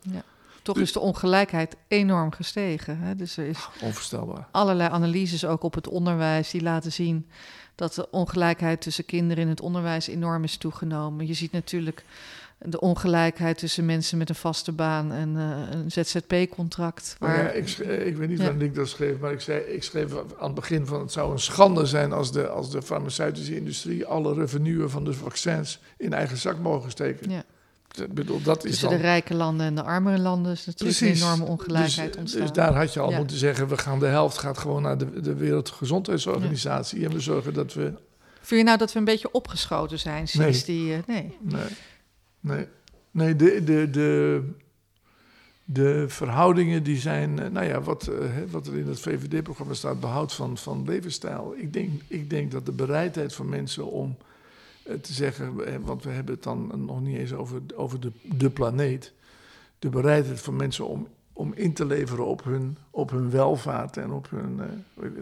[0.63, 2.99] Toch is de ongelijkheid enorm gestegen.
[2.99, 3.17] Hè?
[3.17, 4.49] Dus er is Onvoorstelbaar.
[4.51, 7.27] allerlei analyses ook op het onderwijs die laten zien
[7.75, 11.27] dat de ongelijkheid tussen kinderen in het onderwijs enorm is toegenomen.
[11.27, 12.05] Je ziet natuurlijk
[12.65, 17.17] de ongelijkheid tussen mensen met een vaste baan en eh, een ZZP-contract.
[17.19, 17.43] Waar...
[17.43, 18.45] ja, ik, sch- ik weet niet Ja.
[18.45, 21.33] wanneer ik dat schreef, maar ik, zei, ik schreef aan het begin van het zou
[21.33, 26.13] een schande zijn als de, als de farmaceutische industrie alle revenue van de vaccins in
[26.13, 27.31] eigen zak mogen steken.
[27.31, 27.45] Ja.
[27.99, 28.97] Ik bedoel, dat is Tussen dan...
[28.99, 31.21] de rijke landen en de armere landen is natuurlijk Precies.
[31.21, 32.43] een enorme ongelijkheid dus, ontstaan.
[32.43, 33.17] Dus daar had je al Ja.
[33.17, 37.55] moeten zeggen, we gaan de helft gaat gewoon naar de, de Wereldgezondheidsorganisatie en we zorgen
[37.55, 37.93] dat we...
[38.41, 40.77] Vind je nou dat we een beetje opgeschoten zijn sinds Nee.
[40.77, 40.95] die...
[40.95, 41.37] eh, nee.
[41.41, 41.63] Nee,
[42.41, 42.67] nee,
[43.11, 44.43] nee de, de, de,
[45.65, 48.11] de verhoudingen die zijn, eh, nou ja, wat,
[48.51, 51.55] wat er in het VVD-programma staat, behoud van, van levensstijl.
[51.57, 54.17] Ik denk, ik denk dat de bereidheid van mensen om
[54.83, 58.51] te zeggen, eh, want we hebben het dan nog niet eens over, over de, de
[58.51, 59.13] planeet,
[59.79, 64.11] de bereidheid van mensen om, om in te leveren op hun, op hun welvaart en
[64.11, 64.61] op hun,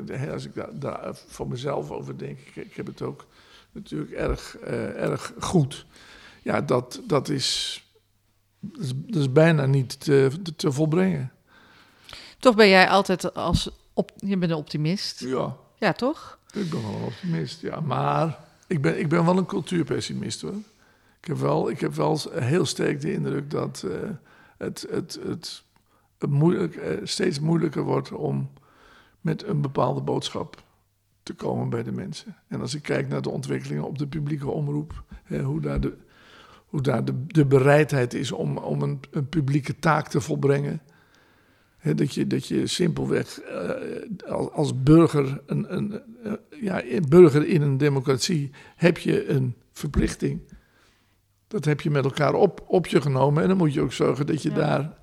[0.08, 3.26] eh, als ik daar, daar voor mezelf over denk, ik, ik heb het ook
[3.72, 5.86] natuurlijk erg, eh, erg goed.
[6.42, 7.82] Ja, dat, dat, is,
[8.60, 11.32] dat, is, dat is bijna niet te, te, te volbrengen.
[12.38, 13.70] Toch ben jij altijd als...
[13.92, 15.20] Op, je bent een optimist.
[15.20, 16.38] Ja, Ja, toch?
[16.52, 17.60] ik ben wel een optimist.
[17.60, 18.38] Ja, maar
[18.68, 20.56] ik ben, ik ben wel een cultuurpessimist hoor.
[21.20, 24.10] Ik heb wel, ik heb wel heel sterk de indruk dat eh,
[24.58, 25.64] het, het, het,
[26.28, 28.50] moeilijk, eh, steeds moeilijker wordt om
[29.20, 30.62] met een bepaalde boodschap
[31.22, 32.36] te komen bij de mensen.
[32.48, 35.96] En als ik kijk naar de ontwikkelingen op de publieke omroep, hè, hoe daar, de,
[36.66, 40.80] hoe daar de, de bereidheid is om, om een publieke taak te volbrengen.
[41.82, 43.70] Dat, je, dat je simpelweg eh,
[44.30, 50.40] als, als burger, een, een, eh, ja, burger in een democratie, heb je een verplichting.
[51.48, 53.42] Dat heb je met elkaar op, op je genomen.
[53.42, 54.56] En dan moet je ook zorgen dat je Ja.
[54.56, 54.96] daar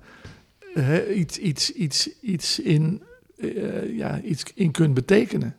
[1.14, 3.02] iets, iets, iets, iets, in,
[3.36, 5.56] eh, ja, iets in kunt betekenen.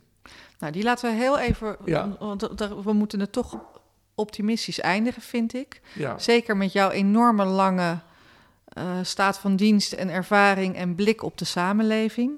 [0.60, 1.78] Nou, die laten we heel even...
[1.86, 2.16] Ja.
[2.20, 2.42] Want
[2.84, 3.58] we moeten het toch
[4.16, 5.82] optimistisch eindigen, vind ik.
[5.96, 6.20] Ja.
[6.20, 8.00] Zeker met jouw enorme lange
[9.02, 12.32] staat van dienst en ervaring en blik op de samenleving.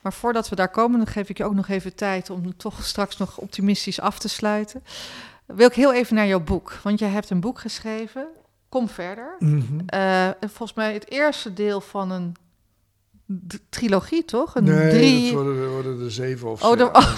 [0.00, 2.84] Maar voordat we daar komen, dan geef ik je ook nog even tijd om toch
[2.84, 4.84] straks nog optimistisch af te sluiten.
[5.46, 8.26] Wil ik heel even naar jouw boek, want jij hebt een boek geschreven.
[8.68, 9.36] Kom verder.
[9.38, 9.80] Mhm.
[9.86, 12.34] Eh, en volgens mij het eerste deel van een
[13.68, 14.54] trilogie, toch?
[14.54, 15.24] Een Nee, drie...
[15.24, 16.90] dat worden, er- worden er zeven of Oh, zo.
[16.92, 17.16] er-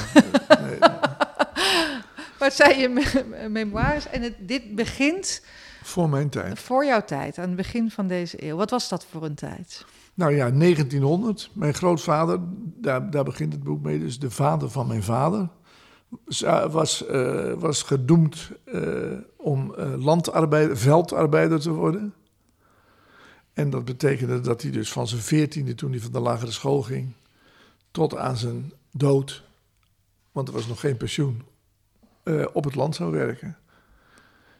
[0.62, 0.78] Nee.
[0.78, 5.42] Maar het zijn je me- memoires en het, dit begint
[5.90, 6.58] Voor mijn tijd.
[6.58, 8.56] voor jouw tijd, aan het begin van deze eeuw.
[8.56, 9.84] Wat was dat voor een tijd?
[10.14, 11.50] Nou ja, 1900.
[11.52, 12.38] Mijn grootvader,
[12.80, 15.48] daar, daar begint het boek mee, dus de vader van mijn vader,
[16.26, 18.82] z- was, eh, was gedoemd eh,
[19.36, 22.14] om eh, landarbeider, veldarbeider te worden.
[23.52, 26.82] En dat betekende dat hij dus van zijn veertiende, toen hij van de lagere school
[26.82, 27.12] ging,
[27.90, 29.44] tot aan zijn dood,
[30.32, 31.42] want er was nog geen pensioen,
[32.22, 33.56] eh, op het land zou werken.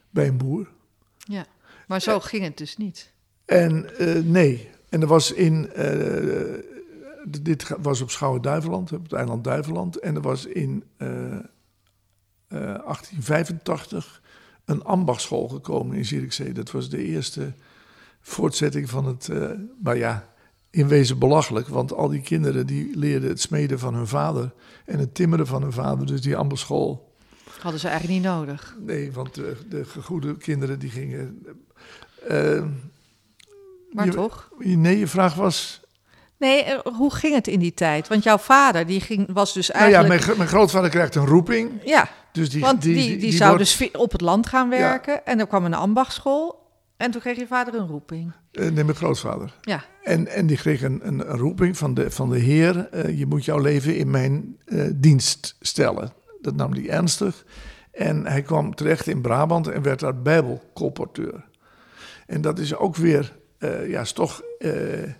[0.09, 0.67] Bij een boer.
[1.27, 1.45] Ja.
[1.87, 3.11] Maar zo ging het dus niet.
[3.45, 5.71] En eh, nee, en er was in.
[5.73, 6.59] eh,
[7.41, 9.99] dit was op Schouwen-Duiveland, op het eiland Duiveland.
[9.99, 11.41] En er was in eh, eh,
[12.47, 14.21] 1885
[14.65, 16.53] een ambachtschool gekomen in Zierikzee.
[16.53, 17.53] Dat was de eerste
[18.21, 19.29] voortzetting van het.
[19.29, 19.49] eh,
[19.83, 20.29] maar ja,
[20.69, 21.67] in wezen belachelijk.
[21.67, 24.53] Want al die kinderen die leerden het smeden van hun vader
[24.85, 26.05] en het timmeren van hun vader.
[26.07, 27.10] Dus die ambasschool.
[27.61, 28.75] Hadden ze eigenlijk niet nodig.
[28.79, 31.45] Nee, want de, de goede kinderen die gingen...
[32.27, 32.63] eh,
[33.91, 34.49] Maar je- toch?
[34.57, 35.79] Nee, je vraag was...
[36.37, 38.07] Nee, eh, hoe ging het in die tijd?
[38.07, 40.09] Want jouw vader die ging, was dus Nou ja, eigenlijk...
[40.13, 41.71] mijn, gro- mijn grootvader krijgt een roeping.
[41.85, 45.25] ja, Dus die, want die, die, zou wordt- dus op het land gaan werken.
[45.25, 46.59] En er kwam een ambachtschool.
[46.97, 48.31] En toen kreeg je vader een roeping.
[48.51, 49.53] eh, nee, mijn grootvader.
[49.61, 53.17] Ja, En, en die kreeg een, een, een roeping van de, van de Heer: eh,
[53.19, 56.13] Je moet jouw leven in mijn eh, dienst stellen.
[56.41, 57.45] Dat nam hij ernstig.
[57.91, 61.43] En hij kwam terecht in Brabant en werd daar Bijbelcolporteur.
[62.27, 64.41] En dat is ook weer, eh, ja, is toch.
[64.59, 64.69] eh,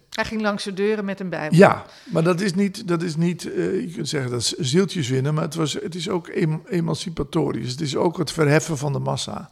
[0.09, 1.57] hij ging langs de deuren met een bijbel.
[1.57, 5.09] ja, maar dat is niet, dat is niet eh, je kunt zeggen dat is zieltjes
[5.09, 7.71] winnen, maar het, was, het is ook em- emancipatorisch.
[7.71, 9.49] Het is ook het verheffen van de massa.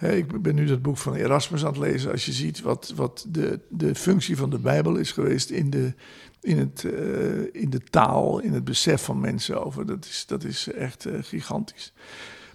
[0.00, 2.10] Ik ben nu dat boek van Erasmus aan het lezen.
[2.10, 5.94] Als je ziet wat, wat de, de functie van de Bijbel is geweest in de,
[6.42, 10.44] in, het, eh, in de taal, in het besef van mensen over, dat is, dat
[10.44, 11.92] is echt eh, gigantisch.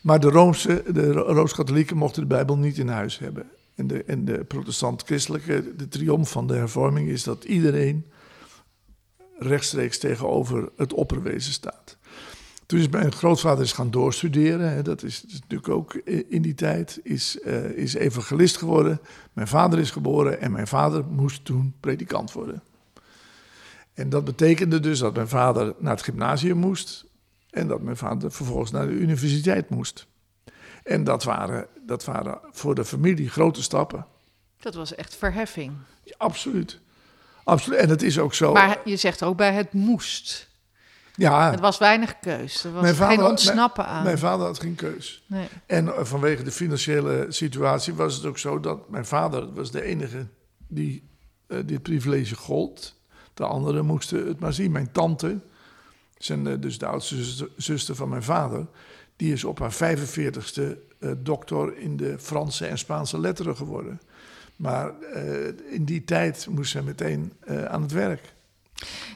[0.02, 3.45] Maar de, Roomse, de Ro- Rooms-Katholieken mochten de Bijbel niet in huis hebben.
[3.76, 8.06] En de, en de protestant-christelijke, de triomf van de hervorming is dat iedereen
[9.39, 11.97] rechtstreeks tegenover het opperwezen staat.
[12.65, 14.71] Toen is mijn grootvader is gaan doorstuderen.
[14.73, 17.00] Hè, dat, is, natuurlijk ook i- in die tijd.
[17.04, 19.00] Is, eh, is evangelist geworden.
[19.34, 22.63] Mijn vader is geboren en mijn vader moest toen predikant worden.
[23.98, 27.06] En dat betekende dus dat mijn vader naar het gymnasium moest.
[27.50, 30.08] En dat mijn vader vervolgens naar de universiteit moest.
[30.84, 34.06] En dat waren, dat waren voor de familie grote stappen.
[34.60, 35.74] Dat was echt verheffing.
[36.04, 36.80] Ja, absoluut.
[37.44, 37.80] Absoluut.
[37.80, 38.54] En het is ook zo.
[38.54, 40.50] Maar je zegt ook bij het moest.
[41.16, 42.64] ja, Het was weinig keus.
[42.64, 44.04] Er was Mijn vader- geen ontsnappen aan.
[44.04, 45.24] mijn vader had geen keus.
[45.28, 45.48] nee.
[45.66, 49.82] En eh, vanwege de financiële situatie was het ook zo dat mijn vader was de
[49.84, 50.28] enige
[50.68, 51.10] die
[51.48, 52.96] eh, dit privilege gold.
[53.38, 54.71] De anderen moesten het maar zien.
[54.71, 55.39] Mijn tante,
[56.17, 58.65] eh, dus de oudste zuster, van mijn vader,
[59.15, 64.02] die is op haar 45ste eh doctor in de Franse en Spaanse letteren geworden.
[64.56, 67.34] Maar eh, in die tijd moest zij meteen
[67.67, 68.34] aan het werk.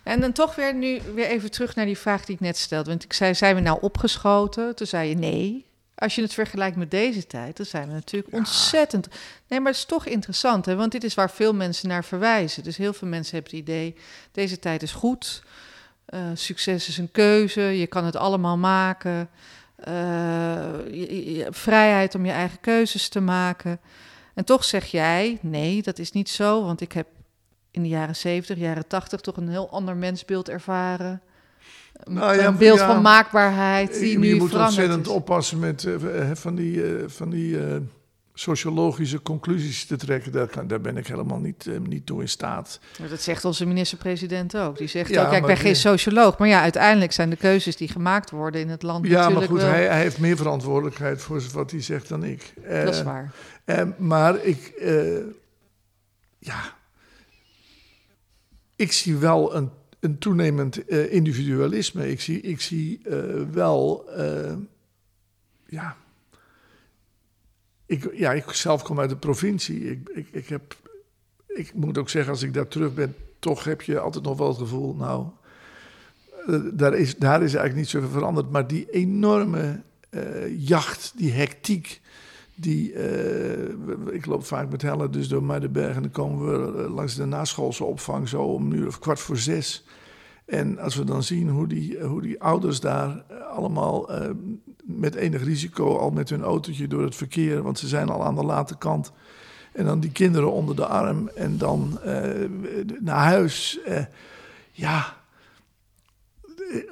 [0.04, 2.90] En dan toch weer nu weer even terug naar die vraag die ik net stelde.
[2.90, 4.76] Want ik zei, zijn we nou opgeschoten?
[4.76, 5.66] Toen zei je nee.
[6.02, 9.08] Als je het vergelijkt met deze tijd, dan zijn we natuurlijk ontzettend.
[9.48, 10.76] Nee, maar het is toch interessant, hè?
[10.76, 12.64] want dit is waar veel mensen naar verwijzen.
[12.64, 13.96] Dus heel veel mensen hebben het idee:
[14.32, 15.44] deze tijd is goed.
[16.06, 17.62] eh, succes is een keuze.
[17.62, 19.30] Je kan het allemaal maken.
[19.76, 19.94] eh,
[20.92, 23.80] je- je- je- vrijheid om je eigen keuzes te maken.
[24.34, 27.08] En toch zeg jij: nee, dat is niet zo, want ik heb
[27.72, 31.22] in de jaren 70, jaren 80 toch een heel ander mensbeeld ervaren.
[32.04, 32.94] Een- Nou ja, een beeld ja.
[32.94, 35.12] van maakbaarheid die je, nu je moet ontzettend is.
[35.12, 37.58] oppassen met eh, eh, van die, eh, van die
[38.34, 40.32] sociologische conclusies te trekken.
[40.32, 42.80] Daar, kan, daar ben ik helemaal niet, niet toe in staat.
[43.00, 44.78] Maar Dat zegt onze minister-president ook.
[44.78, 46.38] Die zegt Ja, ook, ik ben geen socioloog.
[46.38, 49.62] Maar ja, uiteindelijk zijn de keuzes die gemaakt worden in het land Ja, maar goed,
[49.62, 49.70] wel...
[49.70, 52.54] hij, hij heeft meer verantwoordelijkheid voor wat hij zegt dan ik.
[52.84, 53.32] Dat is waar.
[53.98, 54.74] maar ik,
[56.40, 56.60] ja,
[58.76, 59.70] ik zie wel een,
[60.02, 62.10] een toenemend eh, individualisme.
[62.10, 63.18] Ik zie, ik zie eh,
[63.52, 64.54] wel, eh,
[65.66, 65.98] ja,
[67.86, 69.90] ik, ja, ik zelf kom uit de provincie.
[69.90, 70.76] Ik, ik, ik, heb,
[71.48, 74.48] ik moet ook zeggen, als ik daar terug ben, toch heb je altijd nog wel
[74.48, 75.28] het gevoel, nou,
[76.74, 78.52] daar, is, daar is eigenlijk niet zoveel veranderd.
[78.52, 79.82] Maar die enorme
[80.58, 82.02] jacht, die hectiek,
[82.56, 86.94] die, eh, ik loop vaak met Helle dus door Muidenberg en dan komen we eh,
[86.94, 89.86] langs de naschoolse opvang zo om een uur of kwart voor zes.
[90.46, 94.10] En als we dan zien hoe die, eh, hoe die ouders daar allemaal
[94.84, 98.36] met enig risico al met hun autootje door het verkeer, want ze zijn al aan
[98.36, 99.12] de late kant.
[99.72, 102.00] En dan die kinderen onder de arm en dan
[103.00, 103.80] naar huis.
[104.72, 105.16] ja,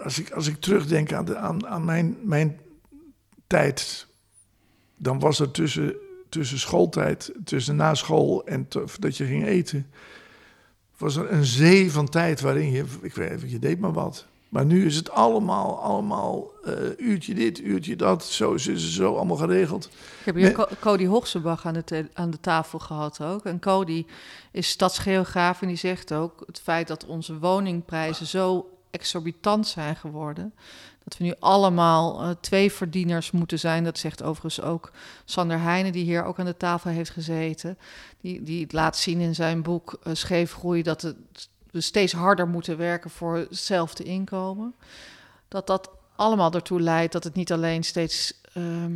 [0.03, 2.59] als ik, als ik terugdenk aan, de, aan, aan mijn, mijn
[3.47, 4.07] tijd,
[4.99, 5.95] dan was er tussen,
[6.29, 8.67] tussen schooltijd, tussen na school en
[8.99, 9.87] dat je ging eten,
[10.97, 14.25] was er een zee van tijd waarin je, ik weet even, je deed maar wat.
[14.49, 19.15] Maar nu is het allemaal, allemaal eh, uurtje dit, uurtje dat, zo is het zo
[19.15, 19.85] allemaal geregeld.
[20.19, 23.45] Ik heb hier Cody Hochsebach aan de, aan de tafel gehad ook.
[23.45, 24.05] En Cody
[24.51, 26.43] is stadsgeograaf en die zegt ook...
[26.45, 30.53] het feit dat onze woningprijzen zo exorbitant zijn geworden...
[31.09, 33.83] dat we nu allemaal eh, twee verdieners moeten zijn.
[33.83, 34.91] Dat zegt overigens ook
[35.25, 37.77] Sander Heijnen, die hier ook aan de tafel heeft gezeten.
[38.21, 40.83] Die, die het laat zien in zijn boek eh, Scheefgroei...
[40.83, 41.15] dat het,
[41.71, 44.73] we steeds harder moeten werken voor hetzelfde inkomen.
[45.47, 48.33] Dat dat allemaal ertoe leidt dat het niet alleen steeds...
[48.53, 48.91] ehm,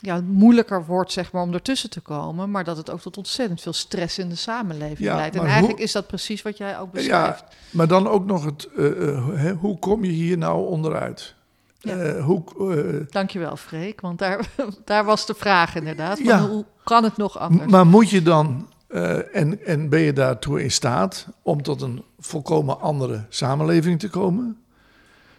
[0.00, 3.60] ja, moeilijker wordt zeg maar, om ertussen te komen, maar dat het ook tot ontzettend
[3.60, 5.36] veel stress in de samenleving Ja, leidt.
[5.36, 7.40] En eigenlijk hoe- is dat precies wat jij ook beschrijft.
[7.40, 11.34] Ja, maar dan ook nog het, eh, hoe kom je hier nou onderuit?
[11.78, 11.96] Ja.
[11.96, 14.48] Eh, hoe, eh, Dankjewel, Freek, want daar,
[14.84, 16.18] daar was de vraag inderdaad.
[16.18, 16.48] Ja.
[16.48, 17.70] Hoe kan het nog anders?
[17.70, 22.02] maar moet je dan, eh, en, en ben je daartoe in staat om tot een
[22.18, 24.56] volkomen andere samenleving te komen?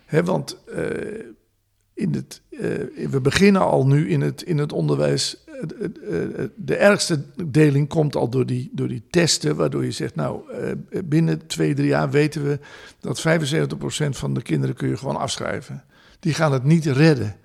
[0.06, 0.58] Hè, want
[1.94, 2.42] in het,
[3.10, 5.46] we beginnen al nu in het, in het onderwijs.
[6.56, 10.42] de ergste deling komt al door die, door die testen, waardoor je zegt, nou,
[11.06, 12.60] binnen twee, drie jaar weten we
[13.00, 13.24] dat 75%
[14.10, 15.84] van de kinderen kun je gewoon afschrijven.
[16.20, 17.36] Die gaan het niet redden.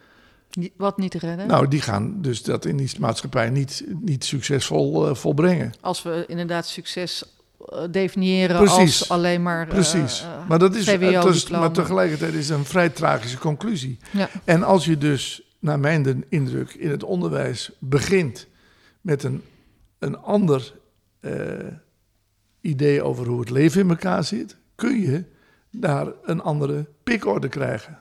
[0.76, 1.46] Wat niet redden?
[1.46, 5.72] Nou, die gaan dus dat in die maatschappij niet, niet succesvol eh, volbrengen.
[5.80, 7.24] Als we inderdaad succes
[7.68, 9.00] eh, definiëren Precies.
[9.00, 9.62] als alleen maar...
[9.62, 10.24] eh, Precies.
[10.48, 11.58] maar dat is, VWO-diploma.
[11.58, 13.98] maar tegelijkertijd is het een vrij tragische conclusie.
[14.10, 14.28] Ja.
[14.44, 18.46] En als je dus, naar mijn indruk, in het onderwijs begint
[19.00, 19.42] met een,
[19.98, 20.72] een ander
[22.60, 25.24] idee over hoe het leven in elkaar zit, kun je
[25.70, 27.98] daar een andere pikorde krijgen.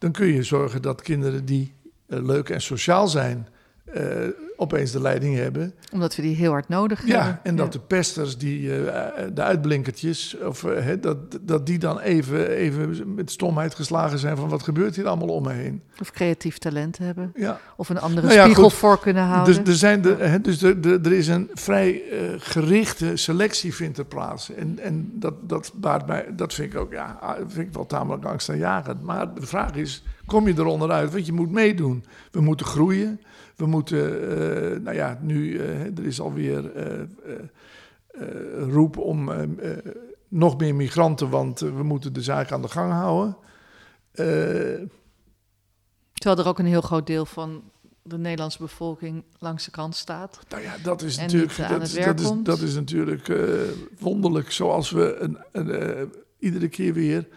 [0.00, 1.74] Dan kun je zorgen dat kinderen die
[2.06, 3.48] eh, leuk en sociaal zijn,
[3.84, 4.28] eh,
[4.60, 5.74] opeens de leiding hebben.
[5.92, 7.16] Omdat we die heel hard nodig hebben.
[7.16, 11.98] Ja, en dat de pesters, die, eh, de uitblinkertjes, of, eh, dat, dat die dan
[11.98, 15.82] even, even met stomheid geslagen zijn van wat gebeurt hier allemaal om me heen.
[16.00, 17.32] Of creatief talent hebben.
[17.34, 17.60] Ja.
[17.76, 18.72] Of een andere Nou ja, spiegel goed.
[18.72, 19.64] voor kunnen houden.
[19.64, 24.52] Dus er, zijn de, dus er is een vrij eh, gerichte selectie vindt er plaats.
[24.54, 27.86] En, en dat, dat, baart mij, dat vind ik ook ja, ah, vind ik wel
[27.86, 29.02] tamelijk angstaanjagend.
[29.02, 31.12] Maar de vraag is, kom je eronder uit?
[31.12, 32.04] Want je moet meedoen.
[32.30, 33.20] We moeten groeien.
[33.60, 37.00] We moeten, eh, nou ja, nu, eh, er is alweer eh
[38.68, 39.30] roep om
[40.28, 43.36] nog meer migranten, want we moeten de zaak aan de gang houden.
[46.12, 47.62] Terwijl er ook een heel groot deel van
[48.02, 50.40] de Nederlandse bevolking langs de kant staat.
[50.48, 53.32] Nou ja, dat is natuurlijk, dat, dat, is, dat is natuurlijk
[53.98, 54.50] wonderlijk.
[54.50, 57.28] Zoals we een, een, iedere keer weer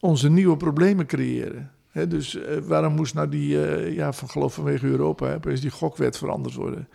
[0.00, 1.73] onze nieuwe problemen creëren.
[2.08, 5.70] Dus eh, waarom moest nou die, eh, ja, van geloof vanwege Europa, hè, is die
[5.70, 6.88] gokwet veranderd worden?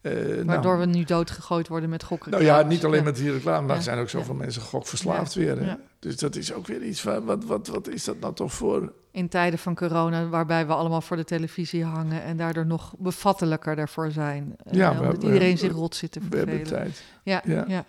[0.00, 0.12] Eh,
[0.44, 2.30] Waardoor nou, we nu doodgegooid worden met gokken.
[2.30, 3.04] nou ja, niet alleen Ja.
[3.04, 5.58] met die reclame, maar er zijn ook zoveel mensen gokverslaafd weer.
[5.58, 5.64] Hè?
[5.66, 5.78] Ja.
[5.98, 8.92] Dus dat is ook weer iets van, wat, wat, wat is dat nou toch voor...
[9.10, 13.76] In tijden van corona, waarbij we allemaal voor de televisie hangen en daardoor nog bevattelijker
[13.76, 14.56] daarvoor zijn.
[14.70, 16.82] Ja, we- omdat we- iedereen we- zich rot zit te We hebben vervelen.
[16.82, 17.02] tijd.
[17.22, 17.64] Ja, Ja.
[17.68, 17.84] ja.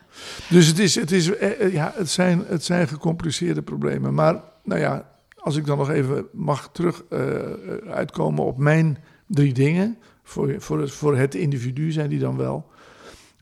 [0.49, 1.25] Dus het, is, het, is,
[1.71, 4.13] ja, het, zijn, het zijn gecompliceerde problemen.
[4.13, 5.09] Maar nou ja,
[5.47, 9.97] als ik dan nog even mag terug eh, eh, uitkomen op mijn drie dingen.
[10.23, 12.71] Voor, voor, het, voor het individu zijn die dan wel.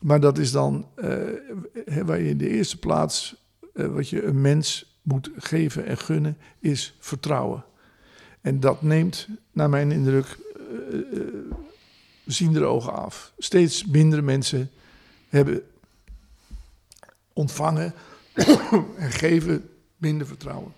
[0.00, 1.10] Maar dat is dan eh,
[2.04, 6.96] waar je in de eerste plaats wat je een mens moet geven en gunnen, is
[7.00, 7.64] vertrouwen.
[8.40, 10.38] En dat neemt, naar mijn indruk,
[12.26, 13.32] zien er ogen af.
[13.38, 14.70] Steeds minder mensen
[15.28, 15.62] hebben
[17.32, 17.94] ontvangen
[18.96, 20.72] en geven minder vertrouwen.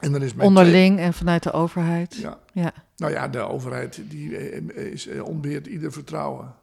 [0.00, 2.14] En dan is Onderling en vanuit de overheid.
[2.14, 2.38] Ja.
[2.52, 2.72] ja.
[2.96, 6.54] Nou ja, de overheid die eh, is, eh, ontbeert ieder vertrouwen.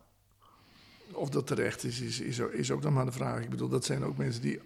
[1.12, 3.42] Of dat terecht is, is, is, ook- is ook dan maar de vraag.
[3.44, 4.60] Ik bedoel, dat zijn ook mensen die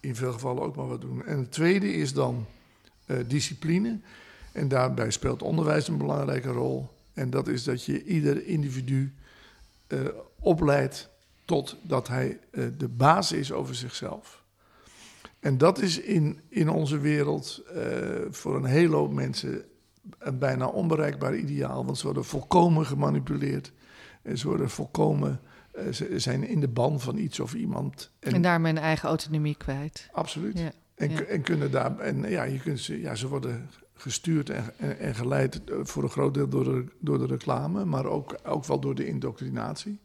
[0.00, 1.24] in veel gevallen ook maar wat doen.
[1.24, 2.46] En het tweede is dan
[3.06, 3.98] eh, discipline.
[4.52, 6.88] En daarbij speelt onderwijs een belangrijke rol.
[7.14, 9.12] En dat is dat je ieder individu
[9.86, 9.98] eh,
[10.40, 11.08] opleidt
[11.44, 12.38] tot dat hij
[12.78, 14.43] de baas is over zichzelf.
[15.44, 17.82] En dat is in, in onze wereld eh,
[18.30, 19.62] voor een hele hoop mensen
[20.18, 21.84] een bijna onbereikbaar ideaal.
[21.84, 23.72] Want ze worden volkomen gemanipuleerd.
[24.22, 25.40] En ze worden volkomen,
[25.72, 28.10] eh, ze zijn in de ban van iets of iemand.
[28.18, 30.08] En daarmee een eigen autonomie kwijt.
[30.12, 30.58] Absoluut.
[30.58, 30.72] Ja.
[30.94, 31.20] En, ja.
[31.20, 35.14] en kunnen daar, en ja, je kunt ze, ja, ze worden gestuurd en, en, en
[35.14, 38.80] geleid eh, voor een groot deel door de, door de reclame, maar ook, ook wel
[38.80, 40.00] door de indoctrinatie.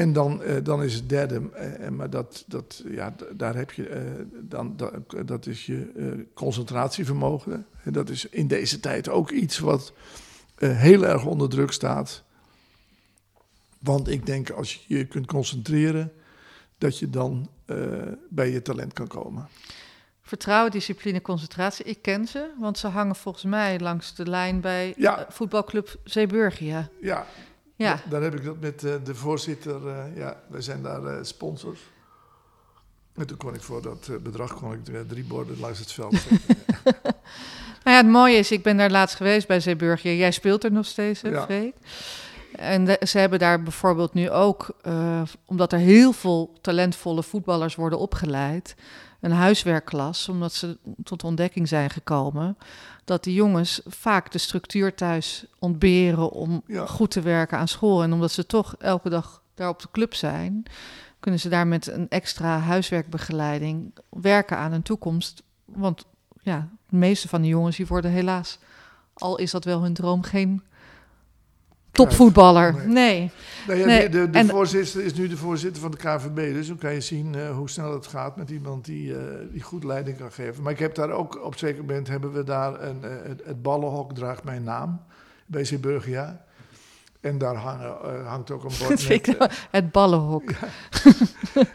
[0.00, 3.70] En dan, eh, dan is het derde, eh, en maar dat, dat, ja, daar heb
[3.72, 4.02] je, eh,
[4.42, 4.92] dan, dat,
[5.26, 7.66] dat is je eh, concentratievermogen.
[7.84, 9.92] En dat is in deze tijd ook iets wat
[10.54, 12.22] eh, heel erg onder druk staat.
[13.78, 16.12] Want ik denk als je je kunt concentreren,
[16.78, 17.76] dat je dan eh,
[18.28, 19.48] bij je talent kan komen.
[20.22, 21.84] Vertrouwen, discipline, concentratie.
[21.84, 25.18] Ik ken ze, want ze hangen volgens mij langs de lijn bij Ja.
[25.18, 26.88] eh, voetbalclub Zeeburgia.
[27.00, 27.26] Ja,
[27.84, 29.88] Ja, da- daar heb ik dat met eh, de voorzitter.
[29.88, 31.80] eh, ja, wij zijn daar eh, sponsors.
[33.14, 36.56] En toen kon ik voor dat bedrag kon ik drie borden langs het veld zetten.
[37.84, 40.12] Nou ja, het mooie is, ik ben daar laatst geweest bij Zeeburgia.
[40.12, 41.42] Jij speelt er nog steeds, hè, Ja.
[41.44, 41.74] Freek?
[42.52, 44.70] En de- ze hebben daar bijvoorbeeld nu ook,
[45.46, 48.74] omdat er heel veel talentvolle voetballers worden opgeleid,
[49.20, 52.56] een huiswerkklas, omdat ze tot ontdekking zijn gekomen
[53.04, 56.86] dat die jongens vaak de structuur thuis ontberen om Ja.
[56.86, 58.02] goed te werken aan school.
[58.02, 60.62] En omdat ze toch elke dag daar op de club zijn,
[61.20, 65.42] kunnen ze daar met een extra huiswerkbegeleiding werken aan een toekomst.
[65.64, 66.04] Want
[66.42, 68.58] ja, de meeste van die jongens die worden helaas,
[69.12, 70.62] al is dat wel hun droom, geen
[72.04, 72.74] topvoetballer.
[72.74, 72.92] Nee.
[72.94, 73.30] Nee.
[73.66, 76.54] Nou ja, Nee, de de, voorzitter is nu de voorzitter van de KVB.
[76.54, 79.22] Dus dan kan je zien eh, hoe snel het gaat met iemand die, eh,
[79.52, 80.62] die goed leiding kan geven.
[80.62, 83.42] Maar ik heb daar ook, op een zeker moment hebben we daar een, eh, het,
[83.44, 85.00] het ballenhok draagt mijn naam.
[85.46, 86.44] Bij Zeeburgia.
[87.20, 90.50] En daar hangen, hangt ook een bord met, het ballenhok.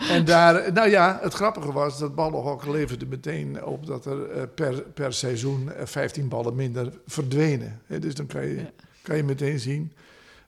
[0.10, 4.82] En daar, nou ja, het grappige was dat ballenhok leverde meteen op dat er per,
[4.82, 7.82] per seizoen eh, 15 ballen minder verdwenen.
[8.00, 8.70] Dus dan kan je, Ja.
[9.02, 9.92] kan je meteen zien.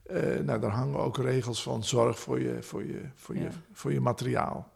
[0.09, 3.51] Eh, nou, daar hangen ook regels van zorg voor je, voor je, voor je, Ja.
[3.73, 4.71] voor je materiaal.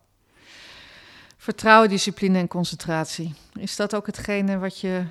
[1.37, 3.33] Vertrouwen, discipline en concentratie.
[3.59, 5.05] Is dat ook hetgene wat je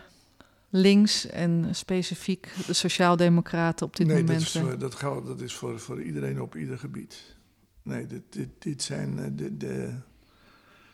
[0.68, 4.42] links en specifiek de sociaaldemocraten op dit nee, dat moment...
[4.42, 7.36] is, voor, dat, geldt, dat is voor, voor iedereen op ieder gebied.
[7.82, 9.94] Nee, dit, dit, dit, zijn, eh, de,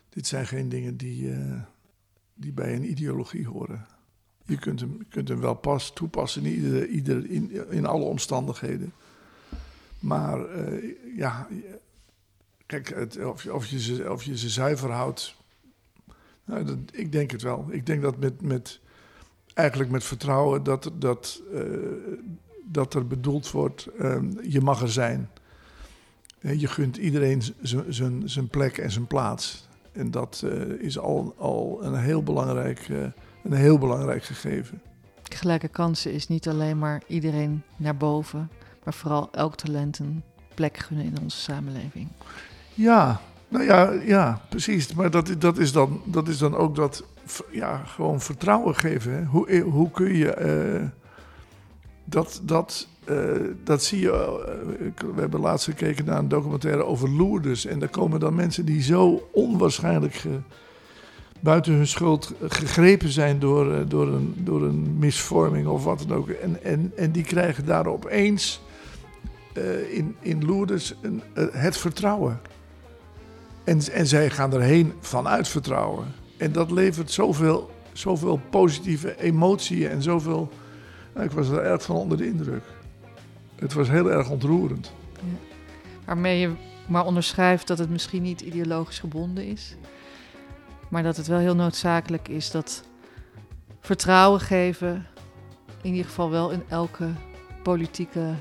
[0.08, 1.60] dit zijn geen dingen die, eh,
[2.34, 3.86] die bij een ideologie horen.
[4.44, 8.92] Je kunt hem, kunt hem wel pas toepassen in, iedere, ieder, in, in alle omstandigheden.
[10.00, 11.48] Maar eh, ja,
[12.66, 15.36] kijk, het, of, je, of, je ze, of je ze zuiver houdt.
[16.44, 17.66] Nou, dat, ik denk het wel.
[17.70, 18.80] Ik denk dat met, met
[19.54, 21.60] eigenlijk met vertrouwen dat, dat, eh,
[22.64, 25.30] dat er bedoeld wordt, ehm, je mag er zijn.
[26.38, 27.42] Eh, Je gunt iedereen
[28.24, 29.68] zijn- plek en zijn plaats.
[29.92, 30.44] En dat
[30.78, 32.88] is al, al een, heel belangrijk,
[33.42, 34.80] een heel belangrijk gegeven.
[35.22, 38.50] Gelijke kansen is niet alleen maar iedereen naar boven,
[38.86, 40.22] maar vooral elk talent een
[40.54, 42.08] plek gunnen in onze samenleving.
[42.74, 44.94] Ja, nou ja, ja precies.
[44.94, 47.04] Maar dat, dat, is dan, dat is dan ook dat,
[47.50, 49.24] ja, gewoon vertrouwen geven.
[49.24, 50.82] Hoe, eh, hoe kun je, eh,
[52.04, 53.16] dat, dat, eh,
[53.64, 54.10] dat zie je,
[55.14, 57.66] we hebben laatst gekeken naar een documentaire over Lourdes.
[57.66, 60.24] En daar komen dan mensen die zo onwaarschijnlijk
[61.40, 66.28] buiten hun schuld gegrepen zijn door, door, een, door een misvorming of wat dan ook.
[66.28, 68.64] En, en, en die krijgen daar opeens
[69.56, 72.40] eh, in, in Lourdes eh, het vertrouwen.
[73.64, 76.06] En, en zij gaan erheen vanuit vertrouwen.
[76.36, 80.50] En dat levert zoveel, zoveel positieve emotie en zoveel.
[81.14, 82.62] Nou, ik was er erg van onder de indruk.
[83.54, 84.92] Het was heel erg ontroerend.
[86.04, 86.50] Waarmee je
[86.86, 89.76] maar onderschrijft dat het misschien niet ideologisch gebonden is,
[90.88, 92.82] maar dat het wel heel noodzakelijk is dat
[93.80, 95.06] vertrouwen geven
[95.82, 97.08] in ieder geval wel in elke
[97.62, 98.34] politieke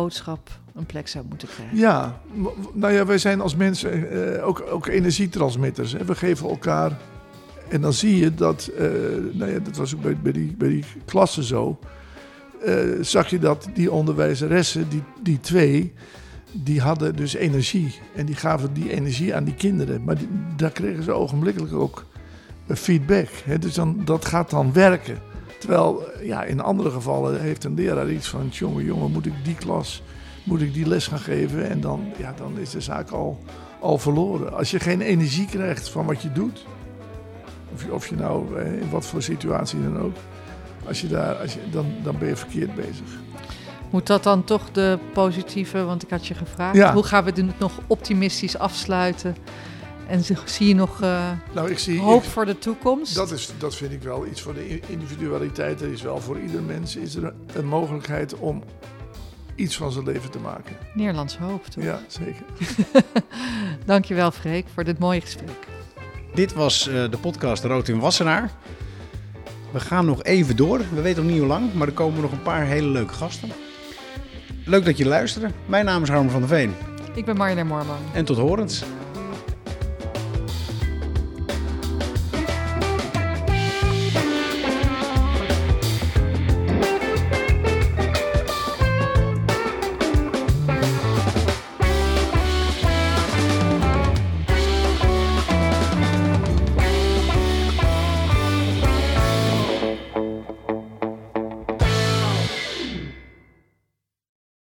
[0.00, 1.76] boodschap een plek zou moeten krijgen.
[1.76, 2.20] Ja,
[2.72, 5.92] nou ja, wij zijn als mensen eh, ook, ook energietransmitters.
[5.92, 6.04] Hè.
[6.04, 6.98] We geven elkaar.
[7.68, 8.86] En dan zie je dat, eh,
[9.32, 11.78] nou ja, dat was ook bij, bij, die, bij die klassen zo.
[12.64, 15.92] eh, zag je dat die onderwijzeressen, die, die twee,
[16.52, 18.00] die hadden dus energie.
[18.14, 20.04] En die gaven die energie aan die kinderen.
[20.04, 20.16] Maar
[20.56, 22.04] daar kregen ze ogenblikkelijk ook
[22.66, 23.28] feedback.
[23.44, 23.58] Hè.
[23.58, 25.18] Dus dan, dat gaat dan werken.
[25.64, 29.54] Terwijl ja, in andere gevallen heeft een leraar iets van: jongen, jongen, moet ik die
[29.54, 30.02] klas
[30.44, 31.68] moet ik die les gaan geven.
[31.68, 33.38] En dan, ja, dan is de zaak al,
[33.80, 34.56] al verloren.
[34.56, 36.66] Als je geen energie krijgt van wat je doet,
[37.74, 40.16] of je, of je nou eh, in wat voor situatie dan ook,
[40.86, 43.22] als je daar, als je, dan, dan ben je verkeerd bezig.
[43.90, 46.92] Moet dat dan toch de positieve, want ik had je gevraagd, Ja.
[46.92, 49.36] hoe gaan we dit nog optimistisch afsluiten?
[50.08, 52.00] En zie- je nog eh, Nou, ik zie.
[52.00, 53.14] hoop ik- voor de toekomst?
[53.14, 55.80] dat, is, dat vind ik wel iets voor de individualiteit.
[55.80, 58.62] Er is wel voor ieder mens is er een, mogelijkheid om
[59.54, 60.76] iets van zijn leven te maken.
[60.94, 61.84] Nederlands hoop, toch?
[61.84, 62.42] Ja, zeker.
[63.86, 65.66] Dankjewel, Freek, voor dit mooie gesprek.
[66.34, 68.50] Dit was eh, de podcast Rood in Wassenaar.
[69.70, 70.80] We gaan nog even door.
[70.94, 73.50] We weten nog niet hoe lang, maar er komen nog een paar hele leuke gasten.
[74.64, 75.48] Leuk dat je luisterde.
[75.66, 76.74] Mijn naam is Harm van der Veen.
[77.14, 77.96] Ik ben Marjolein Moorman.
[78.12, 78.84] En tot horens.